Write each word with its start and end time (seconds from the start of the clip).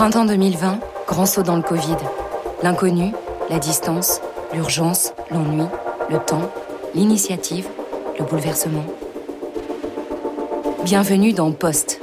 Printemps 0.00 0.24
2020, 0.24 0.80
grand 1.06 1.26
saut 1.26 1.42
dans 1.42 1.56
le 1.56 1.62
Covid. 1.62 1.98
L'inconnu, 2.62 3.12
la 3.50 3.58
distance, 3.58 4.22
l'urgence, 4.54 5.12
l'ennui, 5.30 5.66
le 6.08 6.16
temps, 6.16 6.50
l'initiative, 6.94 7.68
le 8.18 8.24
bouleversement. 8.24 8.86
Bienvenue 10.86 11.34
dans 11.34 11.52
Poste, 11.52 12.00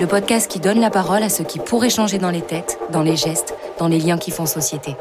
le 0.00 0.06
podcast 0.06 0.50
qui 0.50 0.58
donne 0.58 0.80
la 0.80 0.88
parole 0.88 1.22
à 1.22 1.28
ceux 1.28 1.44
qui 1.44 1.58
pourraient 1.58 1.90
changer 1.90 2.16
dans 2.16 2.30
les 2.30 2.40
têtes, 2.40 2.78
dans 2.90 3.02
les 3.02 3.16
gestes, 3.16 3.54
dans 3.78 3.88
les 3.88 3.98
liens 3.98 4.16
qui 4.16 4.30
font 4.30 4.46
société. 4.46 4.96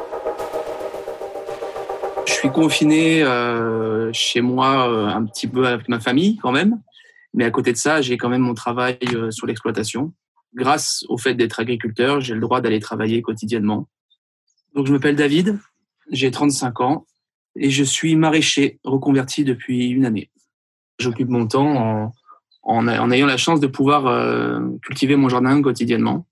Je 2.25 2.33
suis 2.33 2.51
confiné 2.51 3.23
euh, 3.23 4.11
chez 4.11 4.41
moi 4.41 4.89
euh, 4.89 5.07
un 5.07 5.23
petit 5.23 5.47
peu 5.47 5.65
avec 5.65 5.87
ma 5.87 6.01
famille 6.01 6.35
quand 6.41 6.51
même, 6.51 6.81
mais 7.33 7.45
à 7.45 7.51
côté 7.51 7.71
de 7.71 7.77
ça, 7.77 8.01
j'ai 8.01 8.17
quand 8.17 8.27
même 8.27 8.41
mon 8.41 8.53
travail 8.53 8.97
euh, 9.13 9.31
sur 9.31 9.47
l'exploitation. 9.47 10.11
Grâce 10.53 11.05
au 11.07 11.17
fait 11.17 11.33
d'être 11.33 11.59
agriculteur, 11.59 12.19
j'ai 12.19 12.33
le 12.33 12.41
droit 12.41 12.61
d'aller 12.61 12.79
travailler 12.79 13.21
quotidiennement. 13.21 13.87
Donc 14.73 14.87
je 14.87 14.93
m'appelle 14.93 15.15
David, 15.15 15.59
j'ai 16.11 16.31
35 16.31 16.81
ans 16.81 17.05
et 17.55 17.69
je 17.69 17.83
suis 17.83 18.15
maraîcher 18.15 18.79
reconverti 18.83 19.43
depuis 19.43 19.89
une 19.89 20.05
année. 20.05 20.29
J'occupe 20.99 21.29
mon 21.29 21.47
temps 21.47 22.13
en, 22.63 22.87
ayant 22.87 23.25
la 23.25 23.37
chance 23.37 23.59
de 23.59 23.67
pouvoir 23.67 24.07
euh, 24.07 24.59
cultiver 24.83 25.15
mon 25.15 25.29
jardin 25.29 25.61
quotidiennement. 25.61 26.27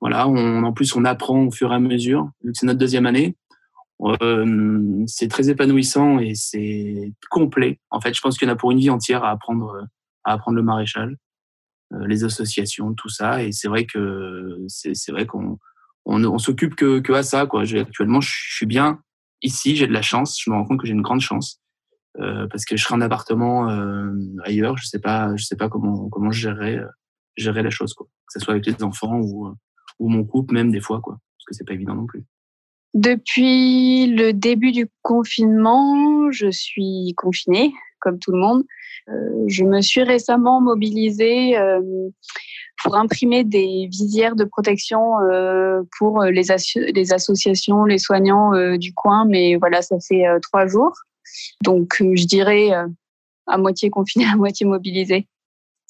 Voilà, 0.00 0.26
en 0.26 0.72
plus 0.72 0.94
on 0.96 1.04
apprend 1.04 1.44
au 1.44 1.50
fur 1.50 1.72
et 1.72 1.76
à 1.76 1.78
mesure, 1.78 2.30
vu 2.42 2.52
que 2.52 2.58
c'est 2.58 2.66
notre 2.66 2.78
deuxième 2.78 3.06
année. 3.06 3.36
Euh, 4.00 5.04
c'est 5.06 5.28
très 5.28 5.48
épanouissant 5.48 6.18
et 6.18 6.34
c'est 6.34 7.12
complet. 7.30 7.78
En 7.90 8.00
fait, 8.00 8.14
je 8.14 8.20
pense 8.20 8.36
qu'il 8.36 8.48
y 8.48 8.50
en 8.50 8.54
a 8.54 8.56
pour 8.56 8.72
une 8.72 8.78
vie 8.78 8.90
entière 8.90 9.22
à 9.22 9.30
apprendre, 9.30 9.86
à 10.24 10.32
apprendre 10.32 10.56
le 10.56 10.62
maraîchage, 10.62 11.14
les 12.06 12.24
associations, 12.24 12.94
tout 12.94 13.08
ça. 13.08 13.42
Et 13.42 13.52
c'est 13.52 13.68
vrai 13.68 13.86
que 13.86 14.58
c'est 14.68 15.12
vrai 15.12 15.26
qu'on 15.26 15.58
on, 16.04 16.24
on 16.24 16.38
s'occupe 16.38 16.74
que, 16.74 17.00
que 17.00 17.12
à 17.12 17.22
ça. 17.22 17.46
Quoi. 17.46 17.62
Actuellement, 17.62 18.20
je 18.20 18.30
suis 18.30 18.66
bien 18.66 19.00
ici, 19.42 19.76
j'ai 19.76 19.86
de 19.86 19.92
la 19.92 20.02
chance. 20.02 20.40
Je 20.42 20.50
me 20.50 20.56
rends 20.56 20.64
compte 20.64 20.80
que 20.80 20.86
j'ai 20.86 20.92
une 20.92 21.02
grande 21.02 21.20
chance. 21.20 21.62
Euh, 22.20 22.46
parce 22.48 22.66
que 22.66 22.76
je 22.76 22.84
serai 22.84 22.94
en 22.94 23.00
appartement 23.00 23.70
euh, 23.70 24.12
ailleurs, 24.44 24.76
je 24.76 24.86
sais 24.86 24.98
pas, 24.98 25.34
je 25.36 25.44
sais 25.44 25.56
pas 25.56 25.70
comment 25.70 26.10
comment 26.10 26.30
je 26.30 26.40
gérerais, 26.40 26.76
euh, 26.76 26.86
gérer 27.38 27.62
la 27.62 27.70
chose 27.70 27.94
quoi. 27.94 28.06
Que 28.06 28.38
ce 28.38 28.40
soit 28.40 28.52
avec 28.52 28.66
les 28.66 28.82
enfants 28.82 29.18
ou 29.18 29.54
ou 29.98 30.08
mon 30.10 30.22
couple 30.24 30.52
même 30.52 30.70
des 30.70 30.80
fois 30.80 31.00
quoi, 31.00 31.14
parce 31.14 31.44
que 31.46 31.54
c'est 31.54 31.64
pas 31.64 31.72
évident 31.72 31.94
non 31.94 32.04
plus. 32.04 32.24
Depuis 32.92 34.08
le 34.14 34.32
début 34.32 34.72
du 34.72 34.88
confinement, 35.00 36.30
je 36.30 36.50
suis 36.50 37.14
confinée 37.16 37.72
comme 38.02 38.18
tout 38.18 38.32
le 38.32 38.38
monde. 38.38 38.64
Euh, 39.08 39.44
je 39.46 39.64
me 39.64 39.80
suis 39.80 40.02
récemment 40.02 40.60
mobilisée 40.60 41.56
euh, 41.56 41.80
pour 42.82 42.96
imprimer 42.96 43.44
des 43.44 43.88
visières 43.90 44.36
de 44.36 44.44
protection 44.44 45.20
euh, 45.20 45.82
pour 45.98 46.22
les, 46.24 46.50
associations, 46.50 47.84
les 47.84 47.98
soignants 47.98 48.76
du 48.76 48.92
coin, 48.92 49.24
mais 49.24 49.56
voilà, 49.56 49.82
ça 49.82 49.96
fait 50.06 50.24
trois 50.42 50.66
jours. 50.66 50.92
Donc, 51.62 51.96
je 52.00 52.26
dirais 52.26 52.70
à 53.46 53.58
moitié 53.58 53.88
confinée, 53.88 54.26
à 54.32 54.36
moitié 54.36 54.66
mobilisée. 54.66 55.26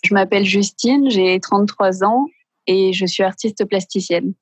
Je 0.04 0.14
m'appelle 0.14 0.44
Justine, 0.44 1.10
j'ai 1.10 1.38
33 1.38 2.04
ans 2.04 2.26
et 2.66 2.92
je 2.92 3.06
suis 3.06 3.22
artiste 3.22 3.64
plasticienne. 3.66 4.34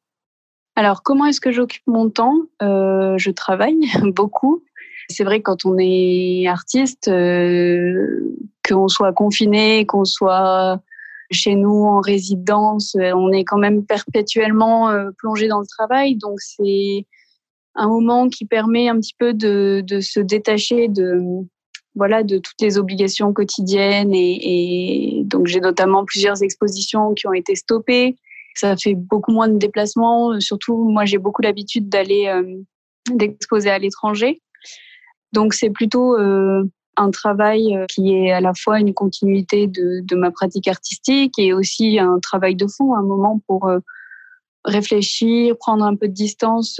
Alors, 0.74 1.02
comment 1.02 1.26
est-ce 1.26 1.40
que 1.40 1.52
j'occupe 1.52 1.86
mon 1.86 2.08
temps? 2.08 2.34
Je 2.60 3.30
travaille 3.30 3.78
beaucoup. 4.14 4.64
C'est 5.10 5.24
vrai 5.24 5.42
quand 5.42 5.64
on 5.64 5.76
est 5.78 6.46
artiste, 6.46 7.08
euh, 7.08 8.34
qu'on 8.66 8.88
soit 8.88 9.12
confiné, 9.12 9.86
qu'on 9.86 10.04
soit 10.04 10.80
chez 11.32 11.54
nous 11.54 11.84
en 11.84 12.00
résidence, 12.00 12.96
on 12.96 13.30
est 13.30 13.44
quand 13.44 13.58
même 13.58 13.84
perpétuellement 13.84 14.90
plongé 15.18 15.46
dans 15.46 15.60
le 15.60 15.66
travail. 15.66 16.16
Donc, 16.16 16.40
c'est 16.40 17.06
un 17.76 17.86
moment 17.86 18.28
qui 18.28 18.46
permet 18.46 18.88
un 18.88 18.98
petit 18.98 19.14
peu 19.16 19.32
de, 19.32 19.84
se 20.00 20.18
détacher 20.18 20.88
de 20.88 21.22
voilà 21.94 22.24
de 22.24 22.38
toutes 22.38 22.60
les 22.60 22.78
obligations 22.78 23.32
quotidiennes 23.32 24.14
et, 24.14 25.18
et 25.20 25.24
donc 25.24 25.46
j'ai 25.46 25.60
notamment 25.60 26.04
plusieurs 26.04 26.42
expositions 26.42 27.14
qui 27.14 27.28
ont 27.28 27.32
été 27.32 27.54
stoppées. 27.54 28.16
Ça 28.54 28.76
fait 28.76 28.94
beaucoup 28.94 29.32
moins 29.32 29.48
de 29.48 29.56
déplacements. 29.56 30.38
Surtout, 30.40 30.76
moi, 30.76 31.04
j'ai 31.04 31.18
beaucoup 31.18 31.42
l'habitude 31.42 31.88
d'aller 31.88 32.26
euh, 32.26 32.60
d'exposer 33.10 33.70
à 33.70 33.78
l'étranger. 33.78 34.40
Donc, 35.32 35.54
c'est 35.54 35.70
plutôt 35.70 36.16
euh, 36.16 36.64
un 36.96 37.10
travail 37.10 37.76
euh, 37.76 37.86
qui 37.88 38.14
est 38.14 38.32
à 38.32 38.40
la 38.40 38.52
fois 38.54 38.80
une 38.80 38.94
continuité 38.94 39.66
de, 39.66 40.00
de, 40.02 40.16
ma 40.16 40.30
pratique 40.30 40.68
artistique 40.68 41.38
et 41.38 41.52
aussi 41.52 41.98
un 41.98 42.18
travail 42.20 42.56
de 42.56 42.66
fond, 42.66 42.94
un 42.94 43.02
moment 43.02 43.40
pour 43.46 43.68
euh, 43.68 43.78
réfléchir, 44.64 45.56
prendre 45.58 45.84
un 45.84 45.96
peu 45.96 46.08
de 46.08 46.12
distance 46.12 46.74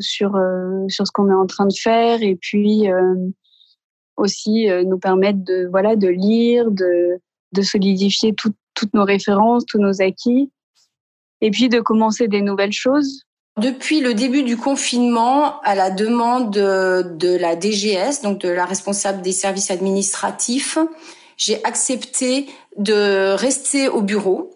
sur 0.00 0.40
sur 0.88 1.06
ce 1.06 1.12
qu'on 1.12 1.28
est 1.28 1.34
en 1.34 1.46
train 1.46 1.66
de 1.66 1.74
faire 1.78 2.22
et 2.22 2.36
puis 2.36 2.84
aussi 4.16 4.66
nous 4.86 4.98
permettre 4.98 5.44
de 5.44 5.68
voilà 5.70 5.94
de 5.94 6.08
lire, 6.08 6.70
de 6.70 7.18
de 7.52 7.60
solidifier 7.60 8.32
tout, 8.32 8.54
toutes 8.74 8.94
nos 8.94 9.04
références, 9.04 9.66
tous 9.66 9.78
nos 9.78 10.00
acquis 10.00 10.50
et 11.42 11.50
puis 11.50 11.68
de 11.68 11.80
commencer 11.80 12.28
des 12.28 12.40
nouvelles 12.40 12.72
choses. 12.72 13.24
Depuis 13.60 14.00
le 14.00 14.14
début 14.14 14.42
du 14.42 14.56
confinement, 14.56 15.60
à 15.60 15.74
la 15.74 15.90
demande 15.90 16.50
de, 16.50 17.36
la 17.36 17.54
DGS, 17.54 18.22
donc 18.22 18.38
de 18.38 18.48
la 18.48 18.64
responsable 18.64 19.20
des 19.20 19.32
services 19.32 19.70
administratifs, 19.70 20.78
j'ai 21.36 21.62
accepté 21.64 22.46
de 22.78 23.34
rester 23.34 23.88
au 23.88 24.00
bureau, 24.00 24.50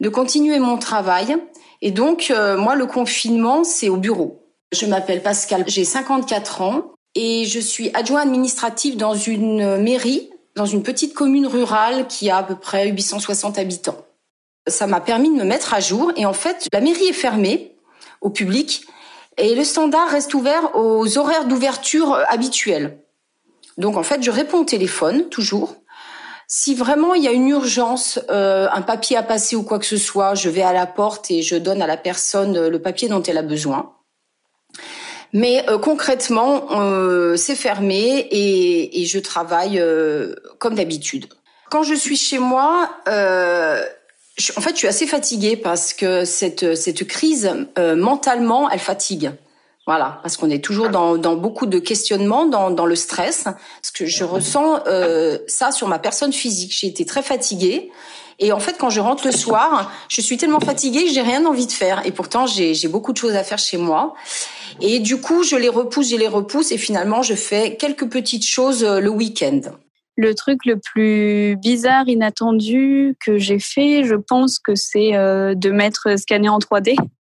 de 0.00 0.08
continuer 0.08 0.58
mon 0.58 0.76
travail 0.76 1.36
et 1.82 1.90
donc, 1.90 2.30
euh, 2.30 2.56
moi, 2.56 2.76
le 2.76 2.86
confinement, 2.86 3.64
c'est 3.64 3.88
au 3.88 3.96
bureau. 3.96 4.46
Je 4.72 4.86
m'appelle 4.86 5.20
Pascal, 5.20 5.64
j'ai 5.66 5.84
54 5.84 6.62
ans 6.62 6.82
et 7.16 7.44
je 7.44 7.58
suis 7.58 7.90
adjoint 7.92 8.22
administratif 8.22 8.96
dans 8.96 9.14
une 9.14 9.78
mairie, 9.78 10.30
dans 10.54 10.64
une 10.64 10.84
petite 10.84 11.12
commune 11.12 11.46
rurale 11.46 12.06
qui 12.06 12.30
a 12.30 12.38
à 12.38 12.42
peu 12.44 12.54
près 12.54 12.88
860 12.88 13.58
habitants. 13.58 13.98
Ça 14.68 14.86
m'a 14.86 15.00
permis 15.00 15.28
de 15.28 15.34
me 15.34 15.44
mettre 15.44 15.74
à 15.74 15.80
jour 15.80 16.12
et 16.16 16.24
en 16.24 16.32
fait, 16.32 16.68
la 16.72 16.80
mairie 16.80 17.08
est 17.08 17.12
fermée 17.12 17.71
au 18.22 18.30
public 18.30 18.86
et 19.36 19.54
le 19.54 19.64
standard 19.64 20.08
reste 20.08 20.34
ouvert 20.34 20.74
aux 20.74 21.18
horaires 21.18 21.46
d'ouverture 21.46 22.18
habituels. 22.28 22.98
Donc 23.76 23.96
en 23.96 24.02
fait, 24.02 24.22
je 24.22 24.30
réponds 24.30 24.60
au 24.60 24.64
téléphone 24.64 25.28
toujours 25.28 25.76
si 26.54 26.74
vraiment 26.74 27.14
il 27.14 27.22
y 27.22 27.28
a 27.28 27.32
une 27.32 27.48
urgence, 27.48 28.20
euh, 28.30 28.68
un 28.74 28.82
papier 28.82 29.16
à 29.16 29.22
passer 29.22 29.56
ou 29.56 29.62
quoi 29.62 29.78
que 29.78 29.86
ce 29.86 29.96
soit, 29.96 30.34
je 30.34 30.50
vais 30.50 30.60
à 30.60 30.74
la 30.74 30.86
porte 30.86 31.30
et 31.30 31.40
je 31.40 31.56
donne 31.56 31.80
à 31.80 31.86
la 31.86 31.96
personne 31.96 32.58
euh, 32.58 32.68
le 32.68 32.78
papier 32.78 33.08
dont 33.08 33.22
elle 33.22 33.38
a 33.38 33.42
besoin. 33.42 33.94
Mais 35.32 35.64
euh, 35.70 35.78
concrètement, 35.78 36.78
euh, 36.78 37.36
c'est 37.36 37.54
fermé 37.54 38.18
et, 38.30 39.00
et, 39.00 39.06
je 39.06 39.18
travaille 39.18 39.78
euh, 39.78 40.34
comme 40.58 40.74
d'habitude. 40.74 41.26
Quand 41.70 41.82
je 41.82 41.94
suis 41.94 42.18
chez 42.18 42.38
moi, 42.38 42.90
en 44.56 44.60
fait, 44.60 44.70
je 44.70 44.76
suis 44.76 44.88
assez 44.88 45.06
fatiguée 45.06 45.56
parce 45.56 45.92
que 45.92 46.24
cette, 46.24 46.74
cette 46.74 47.06
crise, 47.06 47.50
mentalement, 47.76 48.70
elle 48.70 48.78
fatigue. 48.78 49.32
Voilà, 49.86 50.20
parce 50.22 50.36
qu'on 50.36 50.48
est 50.48 50.62
toujours 50.62 50.90
dans, 50.90 51.16
dans, 51.16 51.34
beaucoup 51.34 51.66
de 51.66 51.80
questionnements, 51.80 52.46
dans, 52.46 52.70
dans, 52.70 52.86
le 52.86 52.94
stress, 52.94 53.44
parce 53.44 53.90
que 53.92 54.06
je 54.06 54.22
ressens 54.22 54.80
euh, 54.86 55.38
ça 55.48 55.72
sur 55.72 55.88
ma 55.88 55.98
personne 55.98 56.32
physique. 56.32 56.72
J'ai 56.72 56.86
été 56.86 57.04
très 57.04 57.22
fatiguée. 57.22 57.90
Et 58.38 58.52
en 58.52 58.60
fait, 58.60 58.76
quand 58.78 58.90
je 58.90 59.00
rentre 59.00 59.26
le 59.26 59.32
soir, 59.32 59.90
je 60.08 60.20
suis 60.20 60.36
tellement 60.36 60.60
fatiguée 60.60 61.04
que 61.04 61.10
j'ai 61.10 61.20
rien 61.20 61.44
envie 61.46 61.66
de 61.66 61.72
faire. 61.72 62.00
Et 62.06 62.12
pourtant, 62.12 62.46
j'ai 62.46 62.88
beaucoup 62.88 63.12
de 63.12 63.18
choses 63.18 63.34
à 63.34 63.42
faire 63.42 63.58
chez 63.58 63.76
moi. 63.76 64.14
Et 64.80 65.00
du 65.00 65.20
coup, 65.20 65.42
je 65.42 65.56
les 65.56 65.68
repousse, 65.68 66.10
je 66.10 66.16
les 66.16 66.28
repousse. 66.28 66.70
Et 66.70 66.78
finalement, 66.78 67.22
je 67.22 67.34
fais 67.34 67.76
quelques 67.76 68.08
petites 68.08 68.46
choses 68.46 68.84
euh, 68.84 69.00
le 69.00 69.10
week-end. 69.10 69.60
Le 70.16 70.34
truc 70.34 70.66
le 70.66 70.78
plus 70.78 71.56
bizarre, 71.56 72.08
inattendu 72.08 73.16
que 73.24 73.38
j'ai 73.38 73.58
fait, 73.58 74.04
je 74.04 74.14
pense 74.14 74.58
que 74.58 74.74
c'est 74.74 75.14
euh, 75.14 75.54
de 75.54 75.70
mettre 75.70 76.18
scanner 76.18 76.50
en 76.50 76.58
3D 76.58 76.96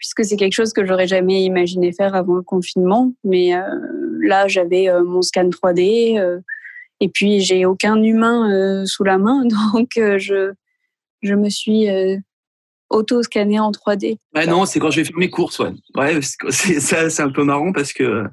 puisque 0.00 0.24
c'est 0.24 0.36
quelque 0.36 0.54
chose 0.54 0.72
que 0.72 0.84
j'aurais 0.84 1.06
jamais 1.06 1.44
imaginé 1.44 1.92
faire 1.92 2.14
avant 2.14 2.34
le 2.34 2.42
confinement. 2.42 3.12
Mais 3.22 3.54
euh, 3.54 3.62
là, 4.22 4.48
j'avais 4.48 4.88
euh, 4.88 5.04
mon 5.04 5.20
scan 5.20 5.50
3D 5.50 6.18
euh, 6.18 6.40
et 7.00 7.08
puis 7.10 7.40
j'ai 7.40 7.66
aucun 7.66 8.02
humain 8.02 8.84
sous 8.86 9.04
la 9.04 9.18
main, 9.18 9.44
donc 9.72 9.90
je 9.94 10.52
je 11.22 11.34
me 11.34 11.50
suis 11.50 11.86
auto 12.88 13.22
scanné 13.22 13.60
en 13.60 13.70
3D. 13.70 14.16
Ouais, 14.34 14.46
non, 14.46 14.64
c'est 14.64 14.80
quand 14.80 14.90
je 14.90 15.00
vais 15.02 15.04
faire 15.04 15.18
mes 15.18 15.28
courses, 15.28 15.58
ouais. 15.58 15.72
Ouais, 15.94 16.18
c'est 16.48 16.80
ça, 16.80 17.10
c'est 17.10 17.22
un 17.22 17.30
peu 17.30 17.44
marrant 17.44 17.72
parce 17.72 17.92
que 17.92 18.24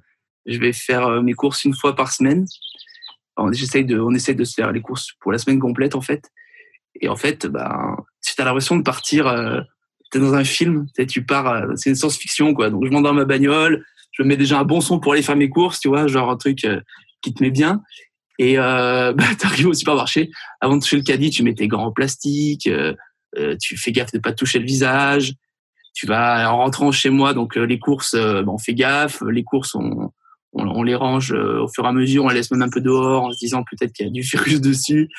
je 0.46 0.58
vais 0.58 0.72
faire 0.72 1.22
mes 1.22 1.34
courses 1.34 1.66
une 1.66 1.76
fois 1.76 1.96
par 1.96 2.14
semaine. 2.14 2.46
J'essaye 3.52 3.86
de, 3.86 4.00
on 4.00 4.14
essaye 4.14 4.36
de 4.36 4.44
se 4.44 4.54
faire 4.54 4.72
les 4.72 4.82
courses 4.82 5.14
pour 5.20 5.32
la 5.32 5.38
semaine 5.38 5.60
complète 5.60 5.96
en 5.96 6.02
fait. 6.02 6.30
Et 7.00 7.10
en 7.10 7.16
fait, 7.16 7.46
ben, 7.46 7.96
tu 8.26 8.42
as 8.42 8.46
l'impression 8.46 8.76
de 8.76 8.84
partir 8.84 9.28
t'es 10.12 10.20
dans 10.20 10.34
un 10.34 10.44
film, 10.44 10.88
tu 11.08 11.24
pars, 11.26 11.48
euh, 11.48 11.74
c'est 11.76 11.90
une 11.90 11.96
science-fiction 11.96 12.54
quoi. 12.54 12.70
Donc 12.70 12.86
je 12.86 12.90
dans 12.90 13.14
ma 13.14 13.26
bagnole, 13.26 13.86
je 14.12 14.24
mets 14.24 14.38
déjà 14.38 14.60
un 14.60 14.64
bon 14.64 14.82
son 14.82 15.00
pour 15.00 15.14
aller 15.14 15.22
faire 15.22 15.36
mes 15.36 15.50
courses, 15.50 15.80
tu 15.80 15.88
vois, 15.88 16.08
genre 16.08 16.30
un 16.30 16.38
truc 16.38 16.64
euh, 16.66 16.80
qui 17.22 17.34
te 17.34 17.44
met 17.44 17.52
bien. 17.52 17.82
Et 18.40 18.58
euh, 18.58 19.14
bah, 19.18 19.26
t'arrives 19.38 19.68
au 19.68 19.74
supermarché, 19.74 20.30
avant 20.62 20.78
de 20.78 20.82
toucher 20.82 20.98
le 20.98 21.04
caddie, 21.04 21.30
tu 21.30 21.44
mets 21.44 21.54
tes 21.54 21.68
gants 21.68 21.86
en 21.86 21.92
plastique, 21.92 22.68
euh, 22.68 22.94
euh, 23.38 23.56
tu 23.62 23.78
fais 23.78 23.92
gaffe 23.92 24.12
de 24.12 24.20
pas 24.20 24.34
toucher 24.34 24.60
le 24.60 24.66
visage. 24.66 25.34
tu 25.94 26.06
vas 26.06 26.52
en 26.52 26.58
rentrant 26.58 26.92
chez 26.92 27.10
moi, 27.10 27.34
donc 27.34 27.56
les 27.56 27.80
courses, 27.80 28.16
on 28.16 28.58
fait 28.58 28.76
gaffe, 28.76 29.22
les 29.30 29.44
courses 29.44 29.76
on, 29.76 30.12
on, 30.58 30.84
les 30.84 30.96
range 30.96 31.32
au 31.32 31.68
fur 31.68 31.86
et 31.86 31.88
à 31.88 31.94
mesure, 31.94 32.26
on 32.26 32.30
les 32.30 32.36
laisse 32.36 32.52
même 32.52 32.62
un 32.62 32.70
peu 32.70 32.82
dehors 32.82 33.24
en 33.24 33.32
se 33.32 33.38
disant 33.40 33.64
peut-être 33.64 33.94
qu'il 33.94 34.06
y 34.06 34.10
a 34.10 34.12
du 34.12 34.22
virus 34.34 34.62
dessus 34.62 35.10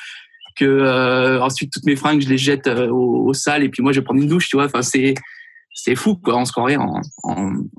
que 0.59 0.65
euh, 0.65 1.41
ensuite 1.41 1.71
toutes 1.71 1.85
mes 1.85 1.95
fringues 1.95 2.21
je 2.21 2.29
les 2.29 2.37
jette 2.37 2.67
euh, 2.67 2.89
au, 2.89 3.27
au 3.27 3.33
sale 3.33 3.63
et 3.63 3.69
puis 3.69 3.81
moi 3.81 3.93
je 3.93 3.99
vais 3.99 4.03
prendre 4.03 4.21
une 4.21 4.27
douche 4.27 4.49
tu 4.49 4.57
vois. 4.57 4.65
Enfin 4.65 4.81
c'est 4.81 5.13
c'est 5.73 5.95
fou 5.95 6.15
quoi. 6.15 6.37
On 6.37 6.45
se 6.45 6.51
croirait 6.51 6.75
en, 6.75 7.01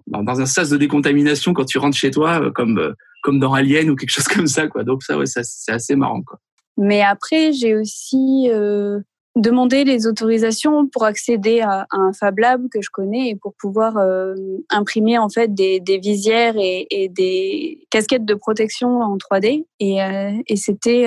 dans 0.07 0.41
un 0.41 0.47
sas 0.47 0.71
de 0.71 0.77
décontamination 0.77 1.53
quand 1.53 1.67
tu 1.67 1.79
rentres 1.79 1.97
chez 1.97 2.11
toi 2.11 2.43
euh, 2.43 2.51
comme 2.51 2.95
comme 3.23 3.39
dans 3.39 3.53
Alien 3.53 3.91
ou 3.91 3.97
quelque 3.97 4.13
chose 4.13 4.29
comme 4.35 4.47
ça 4.47 4.67
quoi. 4.69 4.83
Donc 4.83 5.03
ça 5.03 5.17
c'est 5.27 5.73
assez 5.73 5.95
marrant 5.95 6.23
quoi. 6.23 6.39
Mais 6.79 7.03
après 7.03 7.53
j'ai 7.53 7.77
aussi 7.77 8.49
euh, 8.51 9.01
demandé 9.37 9.85
les 9.85 10.06
autorisations 10.06 10.87
pour 10.88 11.05
accéder 11.05 11.61
à, 11.61 11.87
un 11.91 12.12
Fab 12.12 12.38
Lab 12.38 12.69
que 12.69 12.82
je 12.82 12.91
connais 12.93 13.29
et 13.29 13.37
pour 13.37 13.55
pouvoir 13.55 13.97
euh, 13.97 14.35
imprimer 14.71 15.19
en 15.19 15.29
fait 15.29 15.55
des, 15.55 15.81
visières 16.03 16.55
et, 16.56 17.09
des 17.11 17.87
casquettes 17.91 18.25
de 18.25 18.35
protection 18.35 19.00
en 19.00 19.17
3D 19.17 19.65
et, 19.79 20.03
euh, 20.03 20.32
et 20.47 20.56
c'était 20.56 21.06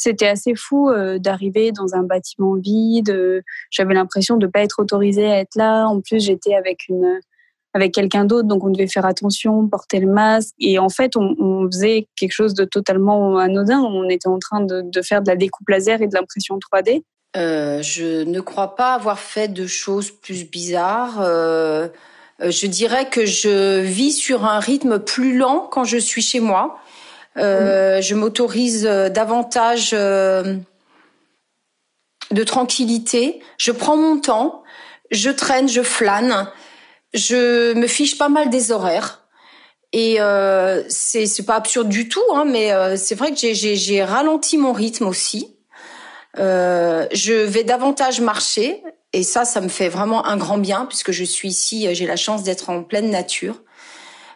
c'était 0.00 0.28
assez 0.28 0.54
fou 0.54 0.88
euh, 0.88 1.18
d'arriver 1.18 1.72
dans 1.72 1.94
un 1.94 2.02
bâtiment 2.02 2.54
vide. 2.54 3.10
Euh, 3.10 3.42
j'avais 3.70 3.92
l'impression 3.92 4.38
de 4.38 4.46
ne 4.46 4.50
pas 4.50 4.60
être 4.60 4.80
autorisée 4.80 5.26
à 5.26 5.40
être 5.40 5.56
là. 5.56 5.86
En 5.86 6.00
plus, 6.00 6.24
j'étais 6.24 6.54
avec 6.54 6.88
avec 7.72 7.92
quelqu'un 7.92 8.24
d'autre, 8.24 8.48
donc 8.48 8.64
on 8.64 8.70
devait 8.70 8.88
faire 8.88 9.04
attention, 9.04 9.68
porter 9.68 10.00
le 10.00 10.10
masque. 10.10 10.54
Et 10.58 10.78
en 10.78 10.88
fait, 10.88 11.16
on, 11.16 11.68
faisait 11.70 12.08
quelque 12.16 12.32
chose 12.32 12.54
de 12.54 12.64
totalement 12.64 13.36
anodin. 13.36 13.80
On 13.80 14.08
était 14.08 14.26
en 14.26 14.38
train 14.38 14.62
de 14.62 15.02
faire 15.02 15.22
de 15.22 15.28
la 15.28 15.36
découpe 15.36 15.68
laser 15.68 16.00
et 16.00 16.08
de 16.08 16.14
l'impression 16.14 16.58
3D. 16.58 17.04
Euh, 17.36 17.80
je 17.82 18.24
ne 18.24 18.40
crois 18.40 18.74
pas 18.74 18.94
avoir 18.94 19.18
fait 19.18 19.48
de 19.48 19.66
choses 19.66 20.10
plus 20.10 20.44
bizarres. 20.44 21.20
Euh, 21.20 21.88
je 22.40 22.66
dirais 22.66 23.08
que 23.08 23.26
je 23.26 23.80
vis 23.80 24.12
sur 24.12 24.44
un 24.44 24.58
rythme 24.58 24.98
plus 24.98 25.36
lent 25.36 25.68
quand 25.70 25.84
je 25.84 25.98
suis 25.98 26.22
chez 26.22 26.40
moi. 26.40 26.78
Euh, 27.36 28.00
je 28.00 28.14
m'autorise 28.14 28.86
euh, 28.86 29.08
davantage 29.08 29.90
euh, 29.92 30.56
de 32.30 32.44
tranquillité. 32.44 33.40
Je 33.58 33.72
prends 33.72 33.96
mon 33.96 34.18
temps. 34.18 34.62
Je 35.10 35.30
traîne, 35.30 35.68
je 35.68 35.82
flâne. 35.82 36.48
Je 37.14 37.74
me 37.74 37.86
fiche 37.86 38.18
pas 38.18 38.28
mal 38.28 38.50
des 38.50 38.72
horaires. 38.72 39.20
Et 39.92 40.20
euh, 40.20 40.84
c'est 40.88 41.44
pas 41.44 41.56
absurde 41.56 41.88
du 41.88 42.08
tout, 42.08 42.22
hein, 42.32 42.44
mais 42.44 42.72
euh, 42.72 42.96
c'est 42.96 43.16
vrai 43.16 43.32
que 43.34 43.52
j'ai 43.52 44.04
ralenti 44.04 44.56
mon 44.56 44.72
rythme 44.72 45.06
aussi. 45.06 45.56
Euh, 46.38 47.06
je 47.12 47.32
vais 47.32 47.64
davantage 47.64 48.20
marcher 48.20 48.82
et 49.12 49.22
ça, 49.22 49.44
ça 49.44 49.60
me 49.60 49.68
fait 49.68 49.88
vraiment 49.88 50.26
un 50.26 50.36
grand 50.36 50.58
bien 50.58 50.86
puisque 50.86 51.10
je 51.12 51.24
suis 51.24 51.48
ici. 51.48 51.92
J'ai 51.94 52.06
la 52.06 52.16
chance 52.16 52.42
d'être 52.42 52.70
en 52.70 52.82
pleine 52.82 53.10
nature. 53.10 53.60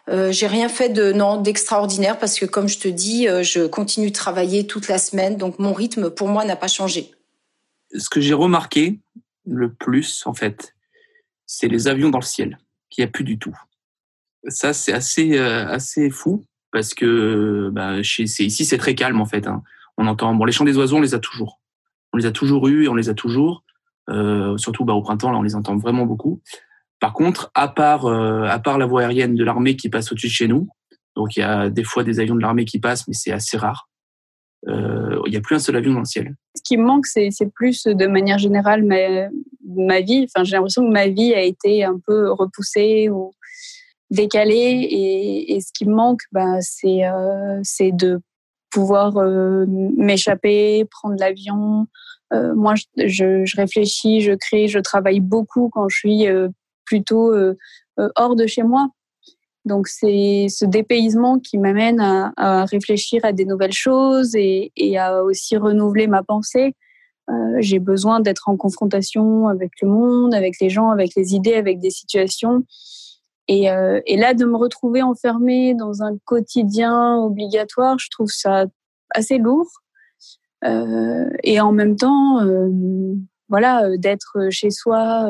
Euh, 0.07 0.31
j'ai 0.31 0.47
rien 0.47 0.69
fait 0.69 0.89
de 0.89 1.11
non 1.11 1.41
d'extraordinaire 1.41 2.19
parce 2.19 2.39
que 2.39 2.45
comme 2.45 2.67
je 2.67 2.77
te 2.77 2.87
dis, 2.87 3.27
euh, 3.27 3.41
je 3.41 3.65
continue 3.65 4.09
de 4.09 4.15
travailler 4.15 4.67
toute 4.67 4.87
la 4.87 4.99
semaine, 4.99 5.35
donc 5.35 5.57
mon 5.57 5.73
rythme 5.73 6.11
pour 6.11 6.27
moi 6.27 6.45
n'a 6.45 6.55
pas 6.55 6.67
changé. 6.67 7.11
Ce 7.97 8.09
que 8.09 8.21
j'ai 8.21 8.35
remarqué 8.35 8.99
le 9.47 9.73
plus 9.73 10.23
en 10.27 10.33
fait, 10.33 10.75
c'est 11.47 11.67
les 11.67 11.87
avions 11.87 12.09
dans 12.09 12.19
le 12.19 12.25
ciel, 12.25 12.59
qu'il 12.89 13.03
n'y 13.03 13.09
a 13.09 13.11
plus 13.11 13.23
du 13.23 13.39
tout. 13.39 13.55
Ça 14.47 14.73
c'est 14.73 14.93
assez 14.93 15.39
euh, 15.39 15.67
assez 15.67 16.11
fou 16.11 16.45
parce 16.71 16.93
que 16.93 17.69
bah, 17.71 17.99
ici 17.99 18.65
c'est 18.65 18.77
très 18.77 18.93
calme 18.93 19.21
en 19.21 19.25
fait. 19.25 19.47
Hein. 19.47 19.63
On 19.97 20.05
entend 20.05 20.35
bon 20.35 20.45
les 20.45 20.51
chants 20.51 20.65
des 20.65 20.77
oiseaux 20.77 20.97
on 20.97 21.01
les 21.01 21.15
a 21.15 21.19
toujours, 21.19 21.59
on 22.15 22.17
les 22.17 22.25
a 22.25 22.31
toujours 22.31 22.69
eu 22.69 22.85
et 22.85 22.87
on 22.87 22.95
les 22.95 23.09
a 23.09 23.13
toujours. 23.13 23.63
Euh, 24.09 24.55
surtout 24.57 24.85
bah, 24.85 24.93
au 24.93 25.01
printemps 25.01 25.31
là 25.31 25.37
on 25.37 25.41
les 25.41 25.55
entend 25.55 25.75
vraiment 25.75 26.05
beaucoup. 26.05 26.41
Par 27.01 27.11
contre, 27.11 27.51
à 27.55 27.67
part, 27.67 28.05
euh, 28.05 28.43
à 28.43 28.57
part 28.57 28.77
la 28.77 28.85
voie 28.85 29.01
aérienne 29.01 29.35
de 29.35 29.43
l'armée 29.43 29.75
qui 29.75 29.89
passe 29.89 30.11
au-dessus 30.11 30.27
de 30.27 30.31
chez 30.31 30.47
nous, 30.47 30.69
donc 31.15 31.35
il 31.35 31.41
y 31.41 31.43
a 31.43 31.69
des 31.69 31.83
fois 31.83 32.05
des 32.05 32.21
avions 32.21 32.35
de 32.35 32.41
l'armée 32.41 32.63
qui 32.63 32.79
passent, 32.79 33.05
mais 33.09 33.13
c'est 33.13 33.31
assez 33.31 33.57
rare. 33.57 33.89
Euh, 34.69 35.19
il 35.25 35.31
n'y 35.31 35.37
a 35.37 35.41
plus 35.41 35.55
un 35.55 35.59
seul 35.59 35.75
avion 35.75 35.93
dans 35.93 35.99
le 35.99 36.05
ciel. 36.05 36.35
Ce 36.55 36.61
qui 36.63 36.77
me 36.77 36.85
manque, 36.85 37.05
c'est 37.05 37.29
plus 37.53 37.83
de 37.83 38.07
manière 38.07 38.37
générale 38.37 38.83
ma, 38.83 39.29
ma 39.67 39.99
vie. 39.99 40.25
Enfin, 40.25 40.45
j'ai 40.45 40.55
l'impression 40.55 40.83
que 40.87 40.91
ma 40.91 41.07
vie 41.07 41.33
a 41.33 41.41
été 41.41 41.83
un 41.83 41.99
peu 42.07 42.31
repoussée 42.31 43.09
ou 43.09 43.33
décalée. 44.09 44.87
Et, 45.49 45.59
ce 45.59 45.71
qui 45.73 45.85
me 45.85 45.93
manque, 45.93 46.21
bah, 46.31 46.59
c'est 46.61 47.91
de 47.91 48.21
pouvoir 48.75 49.15
euh, 49.15 49.65
m'échapper, 49.69 50.85
prendre 50.91 51.15
l'avion. 51.17 51.87
Euh, 52.33 52.53
moi, 52.55 52.73
je, 52.97 53.55
réfléchis, 53.55 54.19
je 54.19 54.33
crée, 54.33 54.67
je 54.67 54.79
travaille 54.79 55.21
beaucoup 55.21 55.69
quand 55.71 55.87
je 55.87 55.95
suis 55.95 56.27
euh, 56.27 56.49
plutôt 56.83 57.33
hors 58.17 58.35
de 58.35 58.45
chez 58.45 58.63
moi. 58.63 58.89
Donc 59.63 59.87
c'est 59.87 60.47
ce 60.49 60.65
dépaysement 60.65 61.39
qui 61.39 61.57
m'amène 61.57 61.99
à, 62.01 62.65
réfléchir 62.65 63.21
à 63.23 63.31
des 63.31 63.45
nouvelles 63.45 63.73
choses 63.73 64.35
et, 64.35 64.71
à 64.99 65.23
aussi 65.23 65.57
renouveler 65.57 66.05
ma 66.05 66.21
pensée. 66.21 66.75
J'ai 67.59 67.79
besoin 67.79 68.19
d'être 68.19 68.49
en 68.49 68.57
confrontation 68.57 69.47
avec 69.47 69.71
le 69.81 69.87
monde, 69.87 70.35
avec 70.35 70.59
les 70.61 70.69
gens, 70.69 70.89
avec 70.89 71.15
les 71.15 71.33
idées, 71.33 71.55
avec 71.55 71.79
des 71.79 71.89
situations. 71.89 72.63
Et, 73.47 73.69
euh, 73.69 74.01
et 74.05 74.17
là, 74.17 74.33
de 74.33 74.45
me 74.45 74.57
retrouver 74.57 75.03
enfermée 75.03 75.73
dans 75.75 76.01
un 76.01 76.17
quotidien 76.25 77.17
obligatoire, 77.17 77.99
je 77.99 78.09
trouve 78.09 78.29
ça 78.29 78.65
assez 79.11 79.37
lourd. 79.37 79.69
Euh, 80.63 81.29
et 81.43 81.59
en 81.59 81.71
même 81.71 81.95
temps, 81.95 82.41
euh, 82.41 82.69
voilà, 83.49 83.97
d'être 83.97 84.47
chez 84.49 84.71
soi, 84.71 85.29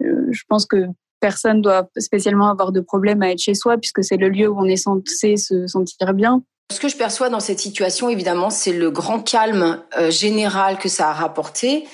je 0.00 0.42
pense 0.48 0.66
que 0.66 0.86
personne 1.20 1.62
doit 1.62 1.88
spécialement 1.96 2.48
avoir 2.48 2.72
de 2.72 2.80
problème 2.80 3.22
à 3.22 3.30
être 3.30 3.38
chez 3.38 3.54
soi 3.54 3.78
puisque 3.78 4.02
c'est 4.02 4.16
le 4.16 4.28
lieu 4.28 4.48
où 4.48 4.58
on 4.58 4.64
est 4.64 4.76
censé 4.76 5.36
se 5.36 5.66
sentir 5.68 6.12
bien. 6.12 6.42
Ce 6.72 6.80
que 6.80 6.88
je 6.88 6.96
perçois 6.96 7.28
dans 7.28 7.40
cette 7.40 7.60
situation, 7.60 8.08
évidemment, 8.08 8.50
c'est 8.50 8.72
le 8.72 8.90
grand 8.90 9.20
calme 9.20 9.80
général 10.08 10.78
que 10.78 10.88
ça 10.88 11.10
a 11.10 11.12
rapporté. 11.12 11.86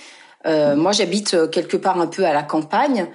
Moi, 0.46 0.92
j'habite 0.92 1.50
quelque 1.50 1.76
part 1.76 2.00
un 2.00 2.06
peu 2.06 2.24
à 2.24 2.32
la 2.32 2.42
campagne. 2.42 3.10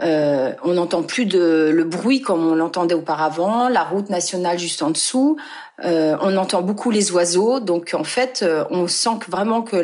Euh, 0.00 0.52
on 0.62 0.74
n'entend 0.74 1.02
plus 1.02 1.24
le 1.24 1.82
bruit 1.84 2.20
comme 2.20 2.46
on 2.46 2.54
l'entendait 2.54 2.94
auparavant, 2.94 3.68
la 3.68 3.82
route 3.82 4.10
nationale 4.10 4.58
juste 4.58 4.82
en 4.82 4.90
dessous. 4.90 5.36
Euh, 5.84 6.16
on 6.20 6.36
entend 6.36 6.62
beaucoup 6.62 6.90
les 6.90 7.12
oiseaux, 7.12 7.60
donc 7.60 7.94
en 7.94 8.04
fait, 8.04 8.44
on 8.70 8.86
sent 8.86 9.18
que 9.20 9.30
vraiment 9.30 9.62
que 9.62 9.76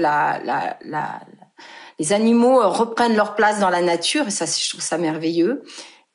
les 1.98 2.12
animaux 2.12 2.60
euh, 2.60 2.66
reprennent 2.66 3.16
leur 3.16 3.34
place 3.34 3.60
dans 3.60 3.70
la 3.70 3.82
nature 3.82 4.26
et 4.26 4.30
ça, 4.30 4.46
je 4.46 4.70
trouve 4.70 4.82
ça 4.82 4.98
merveilleux. 4.98 5.62